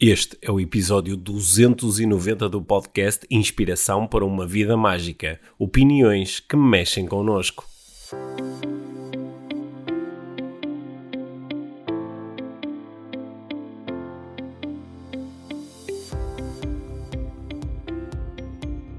[0.00, 5.40] Este é o episódio 290 do podcast Inspiração para uma Vida Mágica.
[5.58, 7.66] Opiniões que mexem connosco.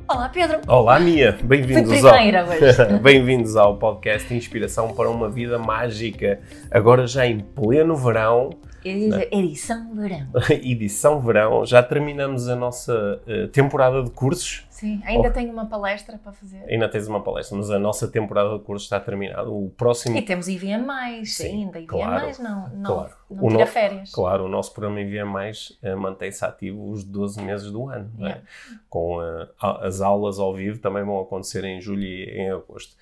[0.05, 0.59] Olá Pedro!
[0.67, 2.13] Olá Mia, bem-vindos ao...
[3.01, 6.41] bem-vindos ao podcast Inspiração para uma Vida Mágica.
[6.69, 8.49] Agora já em pleno verão,
[8.83, 10.27] Dizer edição verão.
[10.49, 14.65] edição verão, já terminamos a nossa eh, temporada de cursos.
[14.69, 15.31] Sim, ainda Oh.
[15.31, 16.63] tenho uma palestra para fazer.
[16.69, 19.49] Ainda tens uma palestra, mas a nossa temporada de cursos está terminada.
[19.49, 21.79] O próximo E temos IVM mais Sim, ainda.
[21.79, 23.13] IVM claro, mais não, não, claro.
[23.29, 24.11] não O tira férias.
[24.11, 28.09] Claro, o nosso programa Envia Mais eh, mantém-se ativo os 12 meses do ano.
[28.19, 28.23] é?
[28.23, 28.41] Yeah.
[28.89, 32.95] Com eh, a- as aulas ao vivo também vão acontecer em julho e em agosto.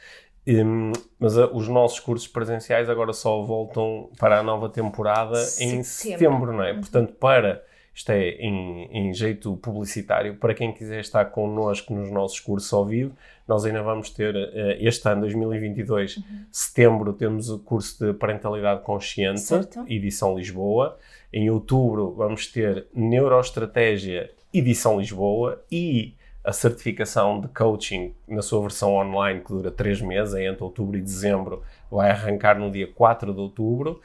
[0.47, 5.83] Hum, mas ah, os nossos cursos presenciais agora só voltam para a nova temporada em
[5.83, 5.83] Setembro.
[5.83, 6.71] setembro, não é?
[6.73, 6.79] Uhum.
[6.79, 12.39] Portanto, para isto é em, em jeito publicitário, para quem quiser estar connosco nos nossos
[12.39, 13.11] cursos ao vivo,
[13.47, 16.23] nós ainda vamos ter eh, este ano, 2022, Uhum.
[16.51, 19.83] setembro, temos o curso de Parentalidade Consciente, Certo.
[19.89, 20.97] edição Lisboa.
[21.33, 26.13] Em outubro vamos ter Neuroestratégia, edição Lisboa e
[26.47, 30.97] a certificação de coaching na sua versão online, que dura três meses, é entre outubro
[30.97, 33.99] e dezembro, vai arrancar no dia 4 de outubro.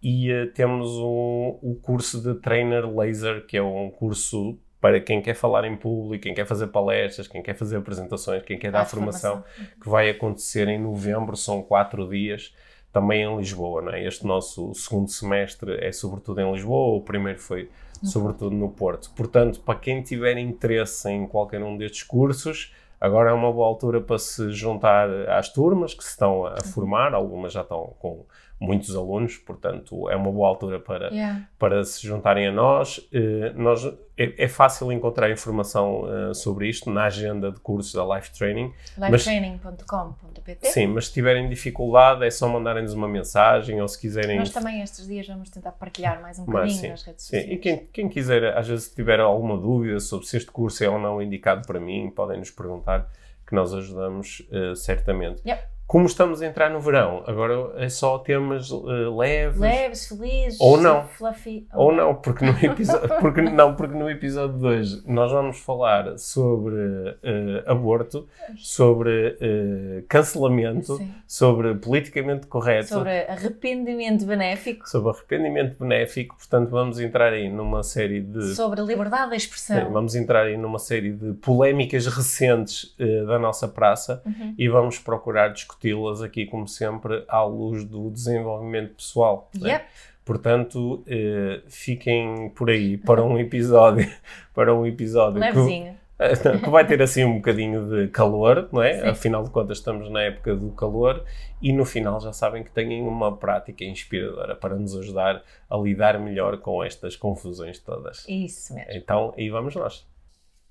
[0.00, 5.20] E eh, temos o, o curso de Trainer Laser, que é um curso para quem
[5.20, 8.84] quer falar em público, quem quer fazer palestras, quem quer fazer apresentações, quem quer dar
[8.84, 9.74] formação formação.
[9.82, 12.54] que vai acontecer em novembro, são quatro dias,
[12.92, 13.82] também em Lisboa.
[13.82, 14.06] Não é?
[14.06, 17.68] Este nosso segundo semestre é sobretudo em Lisboa, o primeiro foi
[18.02, 19.10] sobretudo no Porto.
[19.14, 24.00] Portanto, para quem tiver interesse em qualquer um destes cursos, agora é uma boa altura
[24.00, 28.24] para se juntar às turmas que se estão a formar, algumas já estão com
[28.60, 31.48] muitos alunos, portanto é uma boa altura para, Yeah.
[31.58, 33.00] para se juntarem a nós.
[33.12, 33.84] Eh, nós
[34.16, 38.72] é, é fácil encontrar informação eh, sobre isto na agenda de cursos da Life Training.
[38.96, 44.38] Mas- Livetraining.com.pt Sim, mas se tiverem dificuldade é só mandarem-nos uma mensagem ou se quiserem.
[44.38, 47.36] Nós também estes dias vamos tentar partilhar mais um Mas, bocadinho sim, nas redes sim.
[47.36, 47.52] sociais.
[47.52, 50.98] E quem, quem quiser, às vezes, tiver alguma dúvida sobre se este curso é ou
[50.98, 53.08] não indicado para mim, podem nos perguntar
[53.46, 55.42] que nós ajudamos eh, certamente.
[55.46, 55.62] Yep.
[55.88, 59.58] Como estamos a entrar no verão, agora é só temas eh, leves.
[59.58, 61.04] Leves, felizes, Ou não.
[61.06, 61.66] fluffy.
[61.72, 66.18] Ou não, porque no episódio, porque, não, porque no episódio de hoje nós vamos falar
[66.18, 66.76] sobre
[67.22, 68.28] eh, aborto,
[68.58, 71.10] sobre eh, cancelamento, Sim.
[71.26, 76.36] sobre politicamente correto, Sobre arrependimento benéfico, sobre arrependimento benéfico.
[76.36, 79.90] Portanto, vamos entrar aí numa série de sobre liberdade de Sim, expressão.
[79.90, 82.94] vamos entrar aí numa série de polémicas recentes
[83.26, 84.54] da nossa praça Uhum.
[84.58, 89.48] e vamos procurar discuti-las aqui, como sempre, à luz do desenvolvimento pessoal.
[89.58, 89.70] né?
[89.72, 89.84] Yep.
[90.24, 94.06] Portanto, eh, fiquem por aí para um episódio,
[94.52, 95.96] para um episódio que, Levezinho.
[96.62, 99.00] que vai ter assim um bocadinho de calor, não é?
[99.00, 99.08] Sim.
[99.08, 101.24] Afinal de contas, estamos na época do calor
[101.62, 106.18] e no final já sabem que têm uma prática inspiradora para nos ajudar a lidar
[106.18, 108.26] melhor com estas confusões todas.
[108.28, 108.92] Isso mesmo.
[108.92, 110.06] Então, aí vamos nós.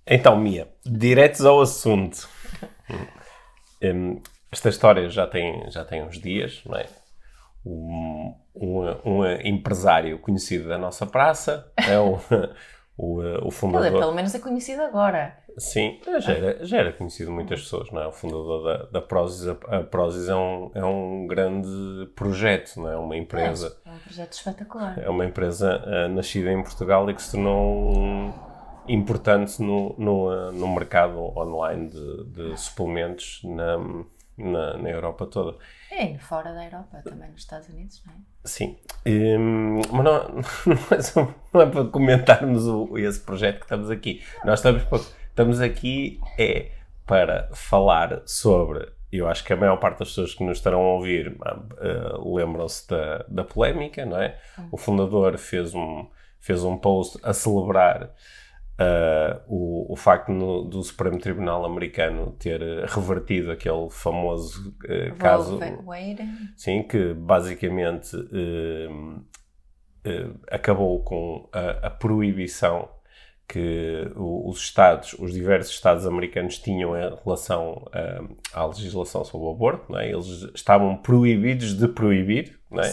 [0.06, 2.30] Então, Mia, diretos ao assunto.
[3.80, 4.20] Hum,
[4.52, 6.86] esta história já tem, já tem uns dias, não é?
[7.66, 12.18] Um, um, um empresário conhecido da nossa praça é o,
[12.98, 14.00] o, o Ele fundador.
[14.00, 15.38] pelo menos é conhecido agora.
[15.58, 18.08] Sim, já era, já era conhecido muitas pessoas, não é?
[18.08, 19.48] O fundador da, da Prozis.
[19.48, 22.96] A, a Prozis é um, é um grande projeto, não é?
[22.96, 23.76] Uma empresa.
[23.84, 25.00] É um projeto espetacular.
[25.00, 28.32] É uma empresa ah, nascida em Portugal e que se tornou um,
[28.88, 33.80] importante no, no, ah, no mercado online de, de suplementos na,
[34.38, 35.58] na, na Europa toda.
[35.92, 38.18] É, e fora da Europa, também nos Estados Unidos, não é?
[38.46, 38.78] Sim.
[39.06, 40.28] Hum, mas não,
[40.66, 44.24] não, é só- não é para comentarmos o, esse projeto que estamos aqui.
[44.46, 44.84] Nós estamos,
[45.30, 46.72] estamos aqui é
[47.06, 48.88] para falar sobre.
[49.12, 52.88] Eu acho que a maior parte das pessoas que nos estarão a ouvir ah, lembram-se
[52.90, 54.38] da, da polémica, não é?
[54.70, 56.06] O fundador fez um,
[56.42, 58.14] fez um post a celebrar
[58.80, 65.58] ah, o, o facto no- do Supremo Tribunal americano ter revertido aquele famoso eh, caso.
[65.84, 66.24] Wade.
[66.56, 68.16] Sim, que basicamente
[70.06, 72.90] eh, acabou com a, a proibição
[73.48, 77.86] que os Estados, os diversos Estados americanos tinham em relação
[78.54, 79.90] à legislação sobre o aborto.
[79.92, 80.12] Não é?
[80.12, 82.90] Eles estavam proibidos de proibir não é?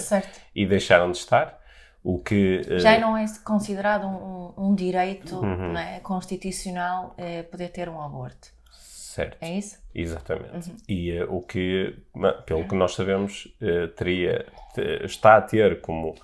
[0.54, 1.58] E deixaram de estar.
[2.04, 5.72] O que eh, Já não é considerado um, um- direito Uhum.
[5.72, 8.48] não é, constitucional eh, poder ter um aborto.
[8.70, 9.36] certo.
[9.40, 9.78] É isso?
[9.94, 10.74] Exatamente.
[10.88, 11.96] E eh, o que,
[12.46, 16.14] pelo que nós sabemos, eh, teria, te- está a ter como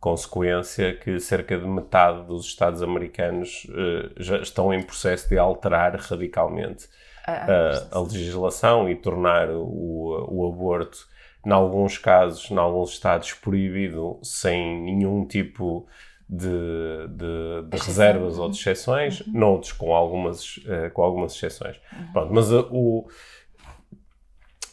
[0.00, 5.96] consequência que cerca de metade dos Estados americanos uh, já estão em processo de alterar
[5.96, 6.88] radicalmente
[7.26, 10.98] a, a legislação e tornar o, o aborto,
[11.48, 15.86] em alguns casos, em alguns estados, proibido sem nenhum tipo
[16.28, 19.32] de, de, de reservas ou de exceções, uhum.
[19.32, 21.80] noutros com algumas, uh, com algumas exceções.
[21.90, 22.12] Uhum.
[22.12, 23.08] Pronto, mas uh, o,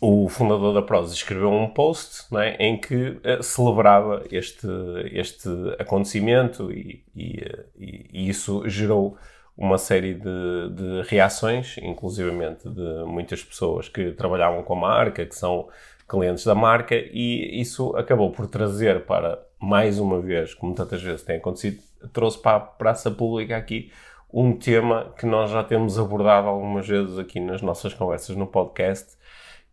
[0.01, 4.67] o fundador da Prozis escreveu um post é, em que uh, celebrava este,
[5.13, 5.47] este
[5.79, 7.39] acontecimento e, e,
[7.79, 9.17] e, e isso gerou
[9.57, 15.33] uma série de, de reações, inclusivamente de muitas pessoas que trabalhavam com a marca, que
[15.33, 15.69] são
[16.07, 21.23] clientes da marca, e isso acabou por trazer para, mais uma vez, como tantas vezes
[21.23, 21.81] tem acontecido,
[22.13, 23.91] trouxe para a praça pública aqui
[24.31, 29.15] um tema que nós já temos abordado algumas vezes aqui nas nossas conversas no podcast,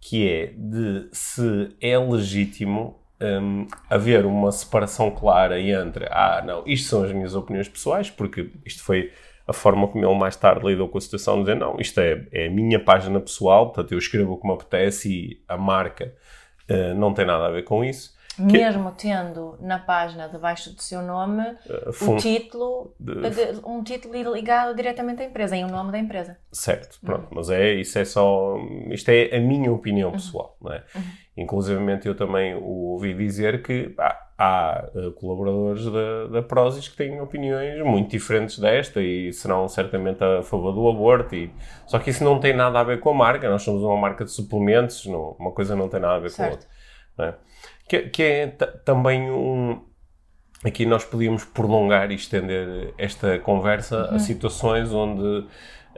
[0.00, 6.88] que é de se é legítimo um, haver uma separação clara entre, ah, não, isto
[6.88, 9.12] são as minhas opiniões pessoais, porque isto foi
[9.46, 12.46] a forma como ele mais tarde lidou com a situação, dizer não, isto é, é
[12.46, 16.14] a minha página pessoal, portanto eu escrevo o que me apetece e a marca
[16.94, 18.14] não tem nada a ver com isso.
[18.38, 19.02] Mesmo que...
[19.02, 23.30] tendo na página debaixo do seu nome uh, o título, de...
[23.30, 26.38] De, um título ligado diretamente à empresa, em o um nome da empresa.
[26.50, 27.36] Certo, pronto, uhum.
[27.36, 28.56] mas é, isso é só,
[28.90, 30.16] isto é a minha opinião uhum.
[30.16, 30.82] pessoal, não é?
[30.94, 31.02] Uhum.
[31.36, 33.94] Inclusive eu também ouvi dizer que
[34.42, 40.22] há uh, colaboradores da, da Prozis que têm opiniões muito diferentes desta e serão certamente
[40.22, 41.34] a favor do aborto.
[41.34, 41.50] E,
[41.86, 43.48] só que isso não tem nada a ver com a marca.
[43.48, 46.66] Nós somos uma marca de suplementos, não, uma coisa não tem nada a ver certo.
[47.16, 47.38] com a outra.
[47.38, 47.51] É?
[47.88, 48.46] Que, que, é
[48.84, 49.84] também um.
[50.64, 54.16] Aqui nós podíamos prolongar e estender esta conversa uhum.
[54.16, 55.46] a situações onde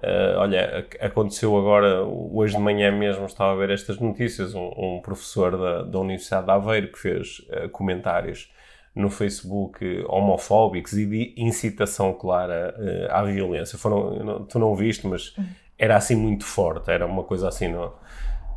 [0.04, 4.54] Uh, olha, aconteceu agora, hoje de manhã mesmo, estava a ver estas notícias.
[4.54, 8.52] Um, um professor da, da, Universidade de Aveiro que fez uh, comentários
[8.94, 13.78] no Facebook homofóbicos e de incitação clara uh, à violência.
[13.78, 15.34] Foram, não, tu não viste, mas
[15.78, 17.94] era assim muito forte, era uma coisa assim, não,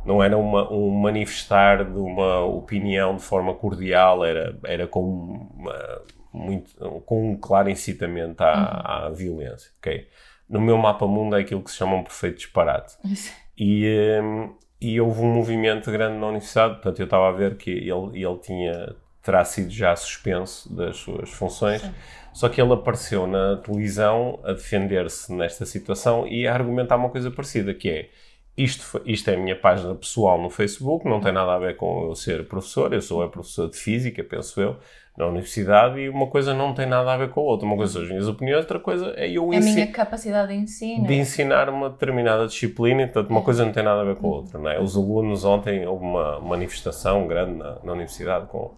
[0.04, 6.02] não era uma, um manifestar de uma opinião de forma cordial, era, era com, uma,
[6.32, 6.74] muito,
[7.04, 9.06] com um claro incitamento à, uhum.
[9.06, 9.70] à violência.
[9.78, 10.06] Okay?
[10.48, 12.96] no meu mapa mundo é aquilo que se chama um perfeito disparate.
[13.56, 17.70] e, um, e houve um movimento grande na universidade, portanto eu estava a ver que
[17.70, 21.92] ele, ele tinha, terá sido já suspenso das suas funções, Sim.
[22.32, 27.30] só que ele apareceu na televisão a defender-se nesta situação e a argumentar uma coisa
[27.30, 28.10] parecida, que é
[28.58, 32.08] isto, isto é a minha página pessoal no Facebook, não tem nada a ver com
[32.08, 34.76] eu ser professor, eu sou é professor de física, penso eu,
[35.16, 37.66] na universidade e uma coisa não tem nada a ver com a outra.
[37.66, 39.70] Uma coisa são as minhas opiniões, outra coisa é eu ensinar.
[39.70, 41.06] A minha capacidade de ensino.
[41.06, 44.30] De ensinar uma determinada disciplina, portanto, uma coisa não tem nada a ver com a
[44.30, 44.58] outra.
[44.58, 44.80] Não é?
[44.80, 48.74] Os alunos, ontem houve uma manifestação grande na, na universidade com,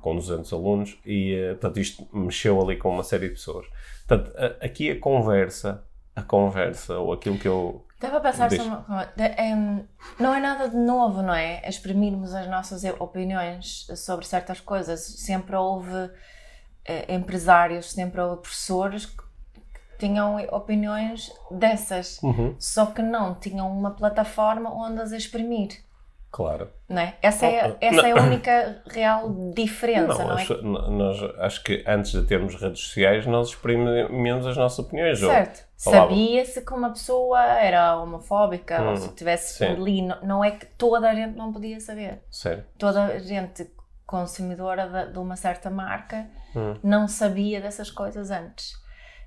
[0.00, 3.66] com 200 alunos e, eh, portanto, isto mexeu ali com uma série de pessoas.
[4.06, 5.84] Portanto, aqui a conversa,
[6.14, 8.70] a conversa, ou aquilo que eu Estava a pensar sobre.
[8.70, 9.84] Um,
[10.18, 11.66] não é nada de novo, não é?
[11.68, 15.00] Exprimirmos as nossas opiniões sobre certas coisas.
[15.00, 16.10] Sempre houve
[16.84, 19.24] eh, empresários, sempre houve professores que
[19.98, 22.54] tinham opiniões dessas, uhum.
[22.58, 25.82] só que não tinham uma plataforma onde as exprimir.
[26.34, 26.68] Claro.
[26.88, 27.16] Não é?
[27.22, 30.42] Essa, é, essa é a única real diferença, não, não é?
[30.42, 35.20] Acho, nós, acho que antes de termos redes sociais, nós exprimimos as nossas opiniões.
[35.20, 35.64] Certo.
[35.76, 39.64] Sabia-se que uma pessoa era homofóbica hum, ou se tivesse sim.
[39.64, 40.02] ali.
[40.02, 42.24] Não, não é que toda a gente não podia saber.
[42.28, 42.66] Certo.
[42.78, 43.70] Toda a gente
[44.04, 46.74] consumidora de, de uma certa marca hum.
[46.82, 48.72] não sabia dessas coisas antes.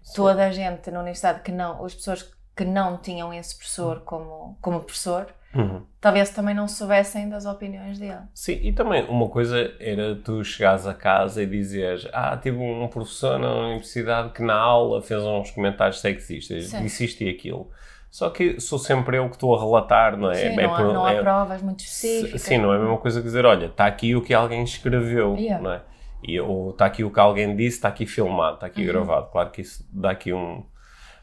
[0.04, 0.14] Sim.
[0.14, 4.58] Toda a gente na universidade que não, as pessoas que não tinham esse professor como,
[4.62, 5.82] como professor, uhum.
[6.00, 8.20] talvez também não soubessem das opiniões dele.
[8.34, 12.88] Sim, e também uma coisa era tu chegares a casa e dizeres ah, tive um
[12.88, 16.84] professor na universidade que na aula fez uns comentários sexistas, Sim.
[16.84, 17.70] disse isto e aquilo.
[18.10, 20.36] Só que sou sempre eu que estou a relatar, não é?
[20.36, 22.42] Sim, é, não, há, não há é, provas muito específicas.
[22.42, 25.36] Sim, não é a mesma coisa que dizer, olha, está aqui o que alguém escreveu,
[25.36, 25.62] yeah.
[25.62, 25.82] não é?
[26.24, 28.88] E, ou está aqui o que alguém disse, está aqui filmado, está aqui uhum.
[28.88, 29.30] gravado.
[29.32, 30.64] Claro que isso dá aqui um,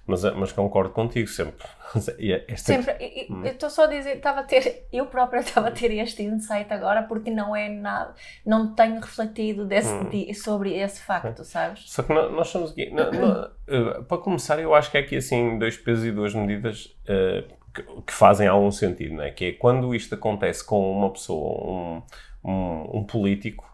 [0.06, 1.66] mas, mas concordo contigo sempre.
[2.18, 2.73] É esta...
[2.73, 3.26] Sempre.
[3.30, 3.44] Hum.
[3.44, 6.73] Eu estou só a dizer, estava a ter, eu própria estava a ter este insight
[6.73, 8.12] agora porque não é nada,
[8.44, 10.34] não tenho refletido desse, hum.
[10.34, 11.84] sobre esse facto, sabes?
[11.87, 15.16] Só que nós somos aqui, não, não, uh, para começar, eu acho que é aqui
[15.16, 19.30] assim dois pesos e duas medidas uh, que, que, fazem algum sentido, não é?
[19.30, 22.02] Que é quando isto acontece com uma pessoa, um,
[22.44, 23.74] um, um político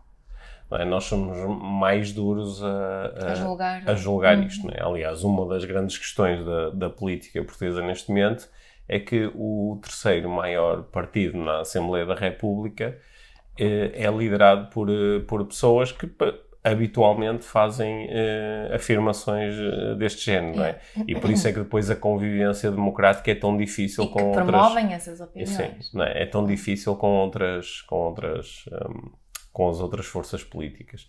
[0.78, 0.84] é?
[0.84, 4.44] Nós somos mais duros a, a, a julgar, a julgar uhum.
[4.44, 4.70] isto.
[4.70, 4.82] É?
[4.82, 8.48] Aliás, uma das grandes questões da, da política portuguesa neste momento
[8.88, 12.98] é que o terceiro maior partido na Assembleia da República
[13.58, 16.10] é, é liderado por, eh, por pessoas que
[16.62, 20.78] habitualmente fazem uh, afirmações uh, deste género, não é?
[21.06, 24.24] E por isso é que depois a convivência democrática é tão difícil e com que
[24.24, 24.46] outras...
[24.46, 25.56] promovem essas opiniões.
[25.56, 26.22] Sim, é?
[26.22, 29.10] é tão difícil com outras, com outras, um,
[29.52, 31.08] com as outras forças políticas.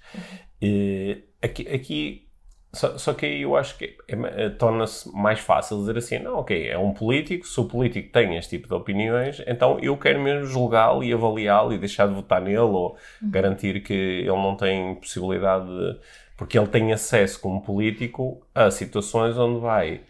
[0.62, 2.32] E aqui, aqui
[2.74, 6.38] só, só, que aí eu acho que é, é, torna-se mais fácil dizer assim: não,
[6.40, 10.22] ok, é um político, se o político tem este tipo de opiniões, então eu quero
[10.22, 13.30] mesmo julgá-lo e avaliá-lo e deixar de votar nele ou uhum.
[13.30, 16.00] garantir que ele não tem possibilidade de.
[16.38, 20.02] Porque ele tem acesso, como político, a situações onde vai,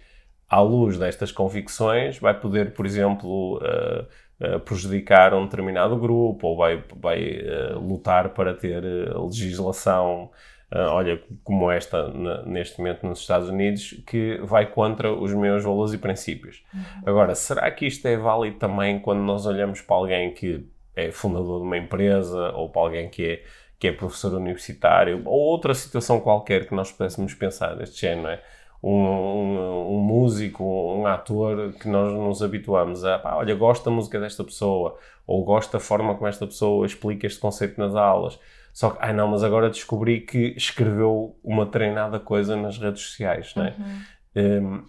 [0.47, 3.57] à luz destas convicções, vai poder, por exemplo.
[3.57, 4.05] Uh,
[4.41, 10.31] Uh, prejudicar um determinado grupo ou vai, vai uh, lutar para ter uh, legislação
[10.73, 15.93] olha, como esta na, neste momento nos Estados Unidos, que vai contra os meus valores
[15.93, 16.63] e princípios.
[16.73, 16.81] Uhum.
[17.05, 21.59] Agora, será que isto é válido também quando nós olhamos para alguém que é fundador
[21.59, 23.43] de uma empresa ou para alguém que é,
[23.77, 28.29] que é professor universitário ou outra situação qualquer que nós pudéssemos pensar deste género, não
[28.29, 28.41] é?
[28.83, 33.91] Um, um, um, músico, um ator que nós nos habituamos a, pá, olha, gosto da
[33.91, 34.97] música desta pessoa,
[35.27, 38.39] ou gosto da forma como esta pessoa explica este conceito nas aulas.
[38.73, 43.53] Só que, ai não, mas agora descobri que escreveu uma treinada coisa nas redes sociais,
[43.55, 43.75] não é?
[43.77, 44.63] Uhum.
[44.63, 44.85] Um,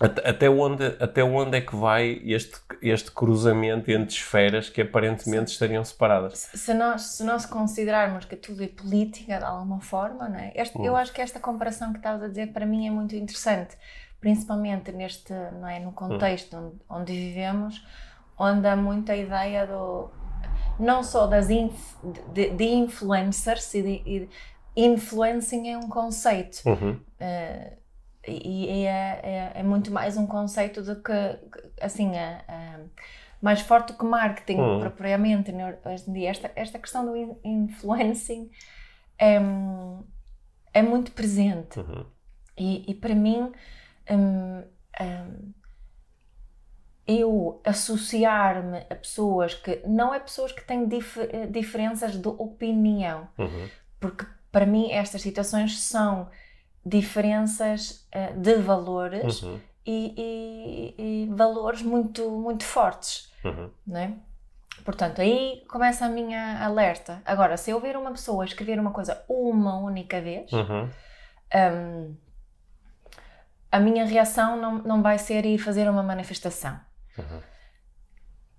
[0.00, 5.84] até onde, até onde é que vai este, este cruzamento entre esferas que aparentemente estariam
[5.84, 6.50] separadas?
[6.52, 10.52] Se nós, se nós considerarmos que tudo é política de alguma forma, não é?
[10.56, 13.76] Este, Eu acho que esta comparação que estavas a dizer para mim é muito interessante,
[14.20, 17.86] principalmente neste, não é, no contexto onde, onde vivemos,
[18.36, 20.10] onde há muita ideia do
[20.78, 21.94] não só das inf,
[22.32, 24.28] de, de, influencers e, de, e
[24.76, 26.92] influencing é um conceito uhum.
[27.20, 27.83] uh,
[28.26, 31.12] e, e é, é, é, muito mais um conceito do que
[31.80, 32.80] assim é, é
[33.40, 34.80] mais forte do que marketing uhum.
[34.80, 35.76] propriamente né?
[35.84, 38.50] hoje em dia esta, esta questão do influencing
[39.18, 39.38] é,
[40.72, 42.06] é muito presente uhum.
[42.56, 43.52] e, e, para mim
[44.10, 44.62] um,
[45.00, 45.52] um,
[47.06, 51.18] eu associar-me a pessoas que não é pessoas que têm dif
[51.50, 53.68] diferenças de opinião, uhum.
[54.00, 56.30] porque para mim estas situações são
[56.84, 59.60] diferenças uh, de valores uhum.
[59.86, 63.70] e, e, e, valores muito muito fortes, uhum.
[63.86, 64.12] não é?
[64.84, 67.22] Portanto, aí começa a minha alerta.
[67.24, 70.90] Agora, se eu ver uma pessoa escrever uma coisa uma única vez, uhum.
[71.54, 72.16] um,
[73.70, 76.78] a minha reação não, não vai ser ir fazer uma manifestação.
[77.16, 77.40] Uhum.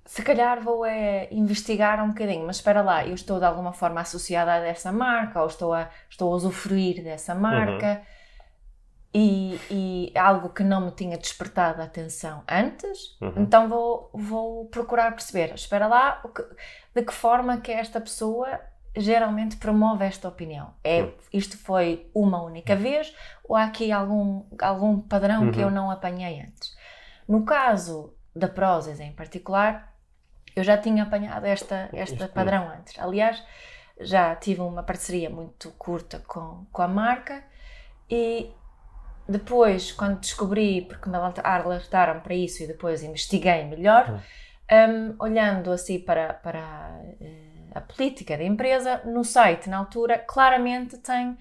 [0.05, 4.01] Se calhar vou é investigar um bocadinho, mas espera lá, eu estou de alguma forma
[4.01, 8.14] associada a dessa marca ou estou a, estou a usufruir dessa marca uhum.
[9.17, 13.33] E, e algo que não me tinha despertado a atenção antes, uhum.
[13.37, 16.43] então vou, vou procurar perceber, espera lá, que,
[16.93, 18.59] de que forma que esta pessoa
[18.93, 20.73] geralmente promove esta opinião.
[20.83, 21.13] É, uhum.
[21.31, 25.73] isto foi uma única vez ou há aqui algum, algum padrão que eu uhum.
[25.73, 26.75] não apanhei antes?
[27.25, 29.95] No caso da Prozis em particular,
[30.53, 32.99] eu já tinha apanhado esta, esta padrão antes.
[32.99, 33.41] Aliás,
[33.97, 37.41] já tive uma parceria muito curta com, com a marca
[38.09, 38.51] e
[39.27, 44.21] depois, quando descobri, porque me alertaram para isso e depois investiguei melhor,
[44.71, 50.97] um, olhando assim para, para uh, a política da empresa, no site, na altura, claramente
[50.97, 51.37] tem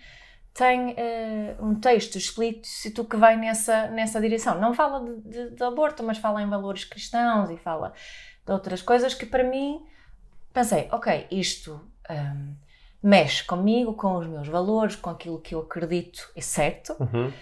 [0.54, 4.60] tem uh, um texto explícito que vai nessa, nessa direção.
[4.60, 7.92] Não fala de, de, de, aborto, mas fala em valores cristãos e fala
[8.46, 9.84] de outras coisas que para mim
[10.52, 12.54] pensei, ok, isto um,
[13.02, 16.94] mexe comigo, com os meus valores, com aquilo que eu acredito é certo.
[17.00, 17.32] Uhum.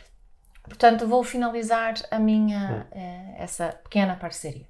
[0.64, 4.66] Portanto, vou finalizar a minha uh, essa pequena parceria.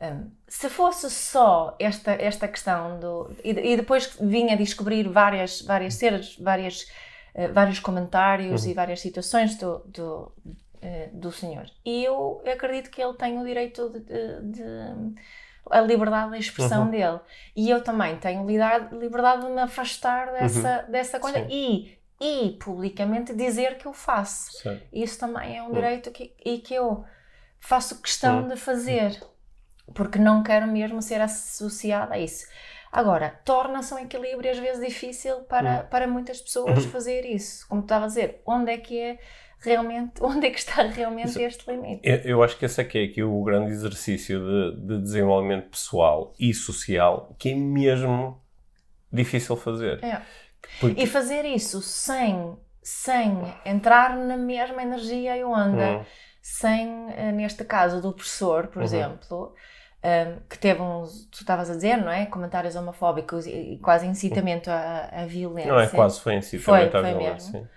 [0.00, 3.30] Um, se fosse só esta, esta questão do.
[3.42, 6.82] E, e, depois vinha a descobrir várias, várias cenas, várias,
[7.34, 8.70] uh, vários comentários uhum.
[8.70, 11.66] e várias situações do, do, uh, do senhor.
[11.84, 14.00] E eu acredito que ele tem o direito de.
[14.00, 15.14] de, de
[15.70, 16.90] a liberdade de expressão uhum.
[16.90, 17.18] dele.
[17.54, 20.92] E eu também tenho liberdade de me afastar dessa, uhum.
[20.92, 24.52] dessa coisa e, e publicamente dizer que eu faço.
[24.62, 24.80] Sim.
[24.92, 27.04] Isso também é um direito que, e que eu
[27.60, 28.48] faço questão uhum.
[28.48, 29.18] de fazer
[29.94, 32.46] porque não quero mesmo ser associada a isso.
[32.90, 36.90] Agora, torna-se um equilíbrio às vezes difícil para, para muitas pessoas uhum.
[36.90, 37.66] fazer isso.
[37.68, 39.18] Como estava a dizer, onde é que é
[39.60, 42.00] realmente, onde é que está realmente isso, este limite?
[42.02, 45.68] Eu, eu, acho que esse é que é aqui o grande exercício de, de desenvolvimento
[45.68, 48.40] pessoal e social, que é mesmo
[49.12, 50.02] difícil fazer.
[50.02, 50.22] É.
[50.80, 51.02] Porque...
[51.02, 56.04] E fazer isso sem, sem entrar na mesma energia e onda, hum.
[56.42, 58.84] sem, eh, neste caso do professor, por uhum.
[58.84, 59.54] exemplo,
[60.06, 62.26] um, que teve uns, tu estavas a dizer, não é?
[62.26, 65.72] Comentários homofóbicos e, quase incitamento à, à violência.
[65.72, 67.52] Não é quase, foi incitamento foi, à foi violência.
[67.52, 67.75] Mesmo.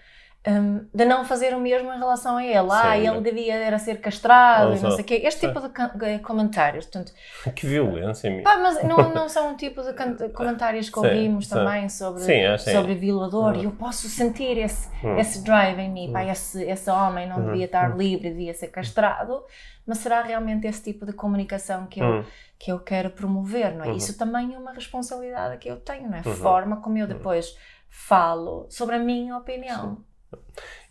[0.51, 2.69] Um, de não fazer o mesmo em relação a ele.
[2.71, 4.95] Ah, Sim, ele devia era ser castrado e não Exato.
[4.95, 5.21] sei o quê.
[5.25, 6.85] Este tipo de de comentários.
[6.85, 7.13] Portanto,
[7.55, 9.93] Que violência, pá, mas não, não são o tipo de
[10.33, 11.55] comentários que Sim, ouvimos sim.
[11.55, 12.57] também sobre, Sim, é.
[12.57, 14.89] sobre violador e eu posso sentir esse,
[15.19, 16.11] esse drive em mim.
[16.11, 19.43] Pá, esse, esse homem não devia estar livre, devia ser castrado.
[19.85, 22.23] Mas será realmente esse tipo de comunicação que eu, Hum.
[22.59, 23.91] que eu quero promover, não é?
[23.91, 26.19] Isso também é uma responsabilidade que eu tenho, não é?
[26.19, 27.55] A forma como eu depois
[27.89, 29.97] falo sobre a minha opinião.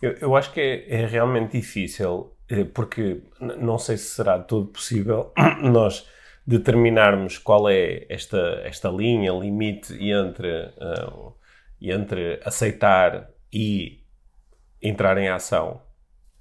[0.00, 4.68] Eu, eu acho que é, é realmente difícil, eh, porque não sei se será todo
[4.68, 6.08] possível nós
[6.46, 10.48] determinarmos qual é esta, esta linha, limite entre,
[10.80, 11.32] ah,
[11.78, 14.02] entre aceitar e
[14.80, 15.82] entrar em ação,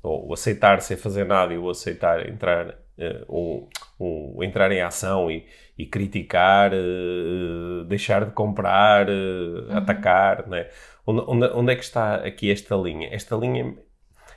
[0.02, 2.80] ou aceitar sem fazer nada e o aceitar entrar,
[3.28, 5.46] ou, ou entrar em ação e,
[5.78, 9.14] e criticar, eh, deixar de comprar, eh,
[9.72, 10.68] atacar, né?
[11.06, 13.10] Onde, onde, onde é que está aqui esta linha?
[13.12, 13.76] Esta linha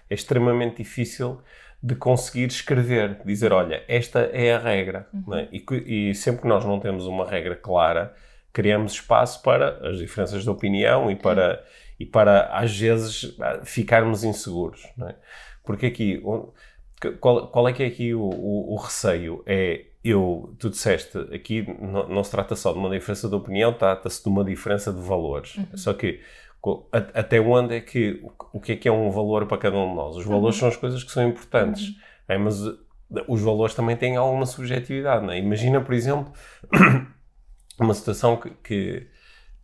[0.08, 1.40] é extremamente difícil
[1.82, 5.08] de conseguir escrever, dizer, olha, esta é a regra.
[5.26, 5.48] não é?
[5.50, 8.14] E, e sempre que nós não temos uma regra clara,
[8.52, 11.64] criamos espaço para as diferenças de opinião e para,
[11.98, 14.86] e para às vezes, ficarmos inseguros.
[15.08, 15.14] é?
[15.64, 16.22] Porque aqui,
[17.20, 19.42] qual, qual é que é aqui o, o- o receio?
[19.46, 23.72] É, eu, tu disseste, aqui não, não se trata só de uma diferença de opinião,
[23.72, 25.56] trata-se de uma diferença de valores.
[25.74, 26.20] Só que
[26.92, 29.76] a- até onde é que, o- o que é que é um valor para cada
[29.78, 30.16] um de nós?
[30.16, 31.94] Os valores são as coisas que são importantes,
[32.28, 32.78] é, mas uh,
[33.28, 35.24] os valores também têm alguma subjetividade.
[35.24, 35.38] Não é?
[35.38, 36.32] Imagina, por exemplo,
[37.78, 39.06] uma situação que, que,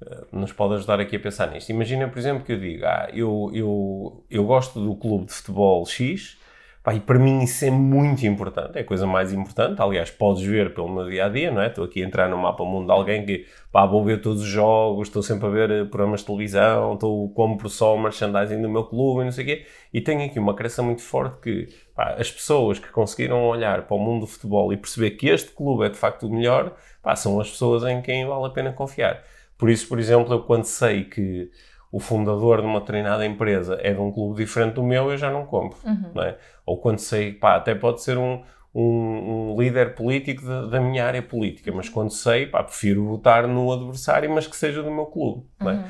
[0.03, 1.71] uh, nos pode ajudar aqui a pensar nisto.
[1.71, 5.85] Imagina, por exemplo, que eu digo, ah, eu, eu, eu gosto do clube de futebol
[5.87, 6.39] X,
[6.87, 9.83] pá, e para mim isso é muito importante, é a coisa mais importante.
[9.83, 11.67] Aliás, podes ver pelo meu dia a dia, não é?
[11.67, 14.47] Estou aqui a entrar no mapa mundo de alguém que, pá, vou ver todos os
[14.47, 18.85] jogos, estou sempre a ver eh, programas de televisão, estou, compro só merchandising do meu
[18.85, 22.15] clube e não sei o quê, e tenho aqui uma crença muito forte que, pá,
[22.21, 25.87] as pessoas que conseguiram olhar para o mundo do futebol e perceber que este clube
[25.87, 26.73] é de facto o melhor,
[27.03, 29.25] pá, são as pessoas em quem vale a pena confiar.
[29.59, 31.51] Por isso, por exemplo, eu quando sei que
[31.97, 35.31] o fundador de uma determinada empresa é de um clube diferente do meu, eu já
[35.31, 35.79] não compro,
[36.15, 36.37] não é?
[36.67, 38.43] Ou quando sei, pá, até pode ser um,
[38.75, 43.49] um, um líder político da, da minha área política, mas quando sei, pá, prefiro votar
[43.49, 45.85] no adversário, mas que seja do meu clube, não é?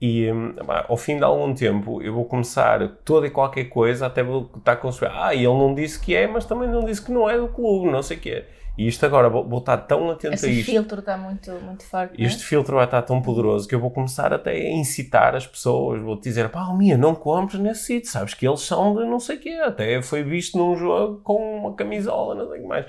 [0.00, 4.06] E hum, pá, ao fim de algum tempo eu vou começar toda e qualquer coisa,
[4.06, 7.12] até vou estar com ah, ele não disse que é, mas também não disse que
[7.12, 8.48] não é do clube, não sei o que é.
[8.80, 10.70] E isto agora, vou, vou estar tão atento a Esse isto.
[10.70, 12.18] filtro está muito, muito forte.
[12.18, 12.26] é?
[12.26, 16.00] Este filtro vai estar tão poderoso que eu vou começar até a incitar as pessoas.
[16.00, 19.36] Vou dizer, pá, Mia, não compres nesse sítio, sabes que eles são de não sei
[19.36, 19.50] o quê.
[19.62, 22.86] Até foi visto num jogo com uma camisola, não sei o que mais.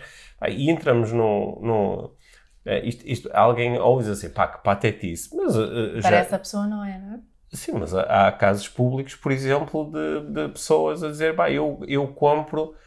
[0.48, 1.60] E entramos num...
[1.62, 2.10] num
[2.64, 5.36] é, isto, isto, alguém ouve assim, pá, que patetice.
[5.36, 6.04] Mas uh, já...
[6.04, 7.20] Para essa pessoa não é, não é?
[7.52, 11.82] Sim, mas há, há casos públicos, por exemplo, de, de pessoas a dizer, pá, eu,
[11.86, 12.78] eu compro eh,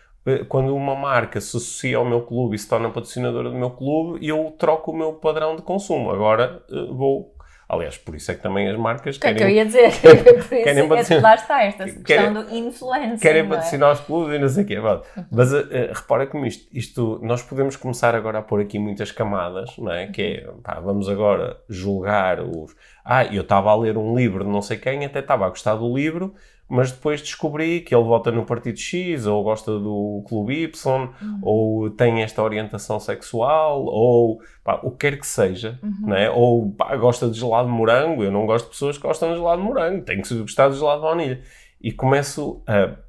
[0.48, 4.26] quando uma marca se associa ao meu clube e se torna patrocinadora do meu clube,
[4.26, 6.10] eu troco o meu padrão de consumo.
[6.10, 7.32] Agora eh, vou.
[7.66, 9.64] Aliás, por isso é que também as marcas O que é querem, que eu ia
[9.64, 9.90] dizer?
[10.22, 13.20] Por isso, Querem é- patrocinar- lá está esta questão Querem- do influencer.
[13.20, 13.44] querem é?
[13.48, 14.76] patrocinar os clubes e não sei o quê.
[14.80, 15.06] pronto.
[15.32, 19.10] Mas eh, eh, repara como isto, isto, nós podemos começar agora a pôr aqui muitas
[19.10, 20.06] camadas, não é?
[20.08, 22.76] Que é, pá, vamos agora julgar os.
[23.02, 25.74] Ah, eu estava a ler um livro de não sei quem, até estava a gostar
[25.74, 26.34] do livro,
[26.68, 31.08] mas depois descobri que ele vota no partido X, ou gosta do clube Y,
[31.42, 36.30] ou tem esta orientação sexual, ou pá, o que quer que seja, não é?
[36.30, 39.36] Ou pá, gosta de gelado de morango, eu não gosto de pessoas que gostam de
[39.36, 41.42] gelado de morango, tenho que gostar de gelado de baunilha.
[41.80, 43.04] E começo a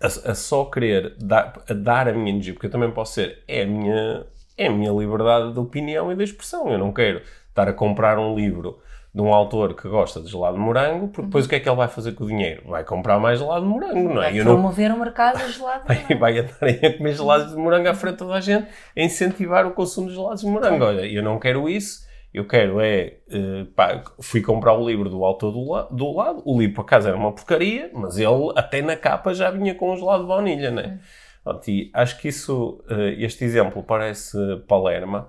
[0.00, 3.42] a, a só querer dar a, dar a minha energia, porque eu também posso ser,
[3.46, 6.70] é a minha, é a minha liberdade de opinião e de expressão.
[6.70, 8.78] Eu não quero estar a comprar um livro
[9.18, 11.68] de um autor que gosta de gelado de morango, porque depois o que é que
[11.68, 12.62] ele vai fazer com o dinheiro?
[12.68, 14.30] Vai comprar mais gelado de morango, não é?
[14.30, 15.82] Vai Eu não, promover o mercado de gelado.
[15.88, 16.06] não é?
[16.08, 18.68] e vai andar aí a comer gelados de morango à frente de toda a gente,
[18.96, 20.84] a incentivar o consumo de gelados de morango.
[20.84, 25.24] Olha, eu não quero isso, eu quero é, eh, pá, fui comprar o livro do
[25.24, 28.80] autor do, la- do lado, o livro por acaso era uma porcaria, mas ele até
[28.82, 31.00] na capa já vinha com um gelado de baunilha, né?
[31.42, 35.28] Pronto, e acho que isso, eh, este exemplo parece Palerma,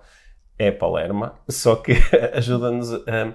[0.60, 1.94] é Palerma, só que
[2.36, 3.34] ajuda-nos a,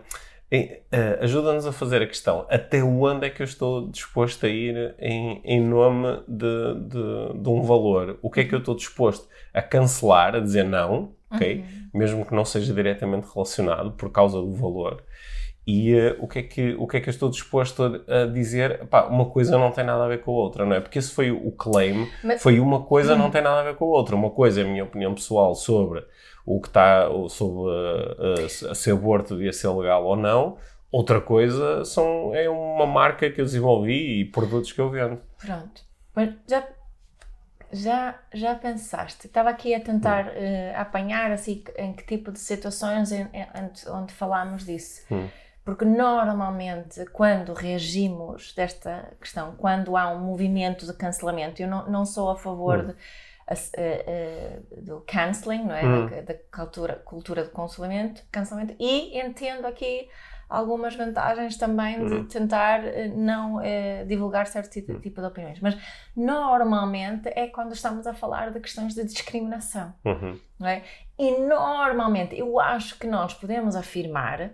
[1.20, 5.40] ajuda-nos a fazer a questão até onde é que eu estou disposto a ir em,
[5.44, 8.18] em nome de, de, de um valor?
[8.22, 11.64] O que é que eu estou disposto a cancelar, a dizer não, ok?
[11.92, 15.02] Mesmo que não seja diretamente relacionado por causa do valor.
[15.66, 18.26] E uh, o, que é que, o que é que eu estou disposto a, a
[18.26, 18.86] dizer?
[18.86, 20.80] Pá, uma coisa não tem nada a ver com a outra, não é?
[20.80, 22.42] Porque esse foi o claim, Mas...
[22.42, 24.14] foi uma coisa não tem nada a ver com a outra.
[24.14, 26.04] Uma coisa é a minha opinião pessoal sobre
[26.46, 30.58] o que está, sobre uh, uh, se aborto devia ser legal ou não.
[30.90, 35.20] Outra coisa são, é uma marca que eu desenvolvi e produtos que eu vendo.
[35.38, 35.82] Pronto.
[36.14, 36.68] Mas já,
[37.72, 39.26] já, já pensaste?
[39.26, 40.30] Estava aqui a tentar uh,
[40.76, 45.02] apanhar assim, em que tipo de situações em, em, onde falámos disso.
[45.10, 45.28] Hum.
[45.64, 52.04] Porque normalmente, quando reagimos desta questão, quando há um movimento de cancelamento, eu não, não
[52.04, 52.86] sou a favor hum.
[52.88, 52.94] de,
[53.46, 55.84] a, a, do canceling, não é?
[55.84, 56.06] Hum.
[56.08, 60.08] Da, da, cultura, cultura de cancelamento, cancelamento, e entendo aqui
[60.48, 62.24] algumas vantagens também de hum.
[62.26, 65.00] tentar eh, não eh, divulgar certo tipo, hum.
[65.00, 65.60] tipo, de opiniões.
[65.60, 65.76] Mas
[66.16, 69.94] normalmente é quando estamos a falar de questões de discriminação.
[70.04, 70.38] Uhum.
[70.58, 70.82] Não é?
[71.18, 74.52] E normalmente eu acho que nós podemos afirmar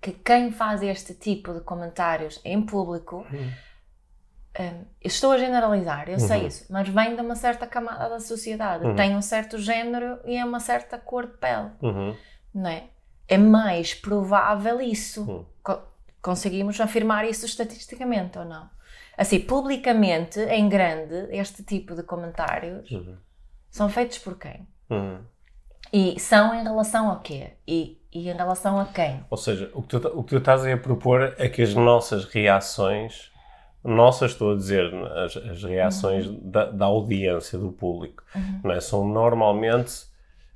[0.00, 3.50] que quem faz este tipo de comentários em público, uhum.
[4.58, 6.26] Um, estou a generalizar, eu uhum.
[6.26, 8.94] sei isso, mas vem de uma certa camada da sociedade, uhum.
[8.94, 12.14] tem um certo género e é uma certa cor de pele, uhum.
[12.54, 12.84] não é?
[13.26, 15.22] É mais provável isso.
[15.22, 15.46] Uhum.
[15.62, 15.80] Co
[16.20, 18.70] conseguimos afirmar isso estatisticamente ou não?
[19.16, 23.16] Assim, publicamente, em grande, este tipo de comentários uhum.
[23.70, 24.68] são feitos por quem?
[25.92, 27.54] E são em relação a quê?
[27.66, 29.24] E e em relação a quem?
[29.30, 32.26] Ou seja, o que tu, o que tu estás a propor é que as nossas
[32.26, 33.31] reações,
[33.84, 36.40] nossas estou a dizer, as, as reações uhum.
[36.42, 38.70] da, da, audiência, do público, uhum.
[38.70, 38.80] é?
[38.80, 40.06] são normalmente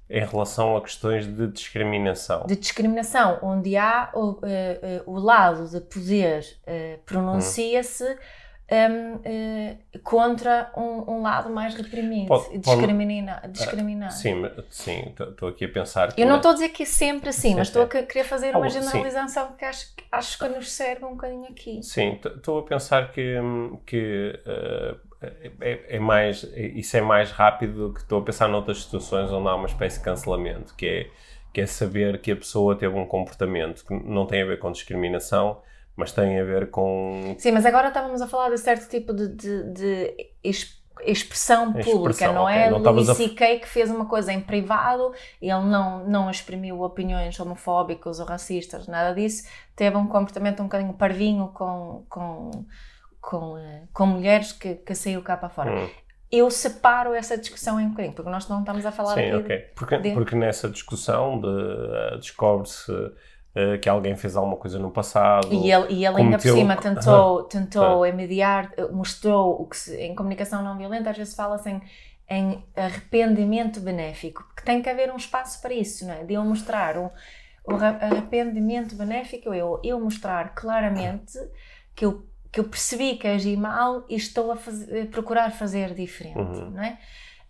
[0.09, 2.47] em relação a questões de discriminação.
[2.47, 4.39] De discriminação, onde há o, uh, uh,
[5.07, 8.19] o lado de poder uh, pronuncia-se uhum
[8.71, 14.13] um, uh, eh, contra um, um, lado mais reprimido e discrimina, discriminado.
[14.13, 16.13] sim, sim, estou aqui a pensar.
[16.17, 18.57] Eu não estou a dizer que é sempre assim, sim, mas estou a querer fazer
[18.57, 19.55] uma generalização sim.
[19.57, 21.81] que acho, acho que nos serve um bocadinho aqui.
[21.83, 23.37] Sim, estou a pensar que,
[23.87, 24.99] que uh,
[25.61, 29.49] é, é, mais, isso é mais rápido do que estou a pensar noutras situações onde
[29.49, 31.11] há uma espécie de cancelamento, que é,
[31.53, 34.73] que é saber que a pessoa teve um comportamento que não tem a ver com
[34.73, 35.63] discriminação
[35.97, 37.35] mas tem a ver com.
[37.39, 40.27] Sim, mas agora estávamos a falar de certo tipo de, de, de
[41.05, 42.57] expressão pública, expressão, não okay.
[42.57, 42.71] é?
[42.71, 43.57] Não Louis C.K.
[43.57, 43.59] A...
[43.61, 49.15] que fez uma coisa em privado, ele não, não exprimiu opiniões homofóbicas ou racistas, nada
[49.15, 52.51] disso, teve um comportamento um bocadinho parvinho com, com,
[53.21, 55.71] com, eh, com mulheres que, que saiu cá para fora.
[55.73, 55.89] Hum.
[56.31, 59.59] Eu separo essa discussão em bocadinho, porque nós não estamos a falar Sim, ok.
[59.77, 60.13] Porque, de...
[60.13, 62.93] porque nessa discussão de, uh, descobre-se
[63.57, 65.49] uh, que alguém fez alguma coisa no passado.
[65.51, 69.77] E ele, e ele ainda por cima tentou, tentou uh mediar, eh, mostrou o que
[69.77, 71.83] se, em comunicação não violenta às vezes fala-se em,
[72.29, 76.25] em arrependimento benéfico, porque tem que haver um espaço para isso, não é?
[76.25, 77.11] De eu mostrar um,
[77.65, 81.39] o arrependimento benéfico, eu, eu mostrar claramente
[81.95, 86.39] que eu, que eu percebi que agi mal e estou a fazer, procurar fazer diferente,
[86.39, 86.71] uhum.
[86.71, 86.99] não é?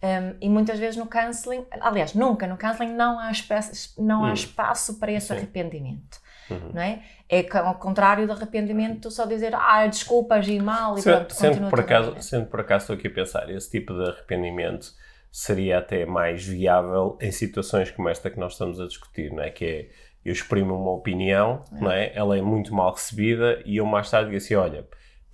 [0.06, 4.30] Um, e muitas vezes no counseling, aliás, nunca no counseling não há espaço, não há
[4.30, 4.34] hum.
[4.34, 5.34] espaço para esse Sim.
[5.34, 6.20] arrependimento.
[6.48, 6.70] Uhum.
[6.74, 7.02] Não é?
[7.28, 11.68] é ao contrário do arrependimento, só dizer ah, desculpa, agi mal e se, pronto, sendo
[11.68, 14.92] por acaso Sendo por acaso estou aqui a pensar, esse tipo de arrependimento
[15.32, 19.50] seria até mais viável em situações como esta que nós estamos a discutir, não é?
[19.50, 19.88] Que é,
[20.24, 21.80] eu exprimo uma opinião, é.
[21.80, 22.12] não é?
[22.14, 24.86] Ela é muito mal recebida e eu mais tarde digo assim, olha,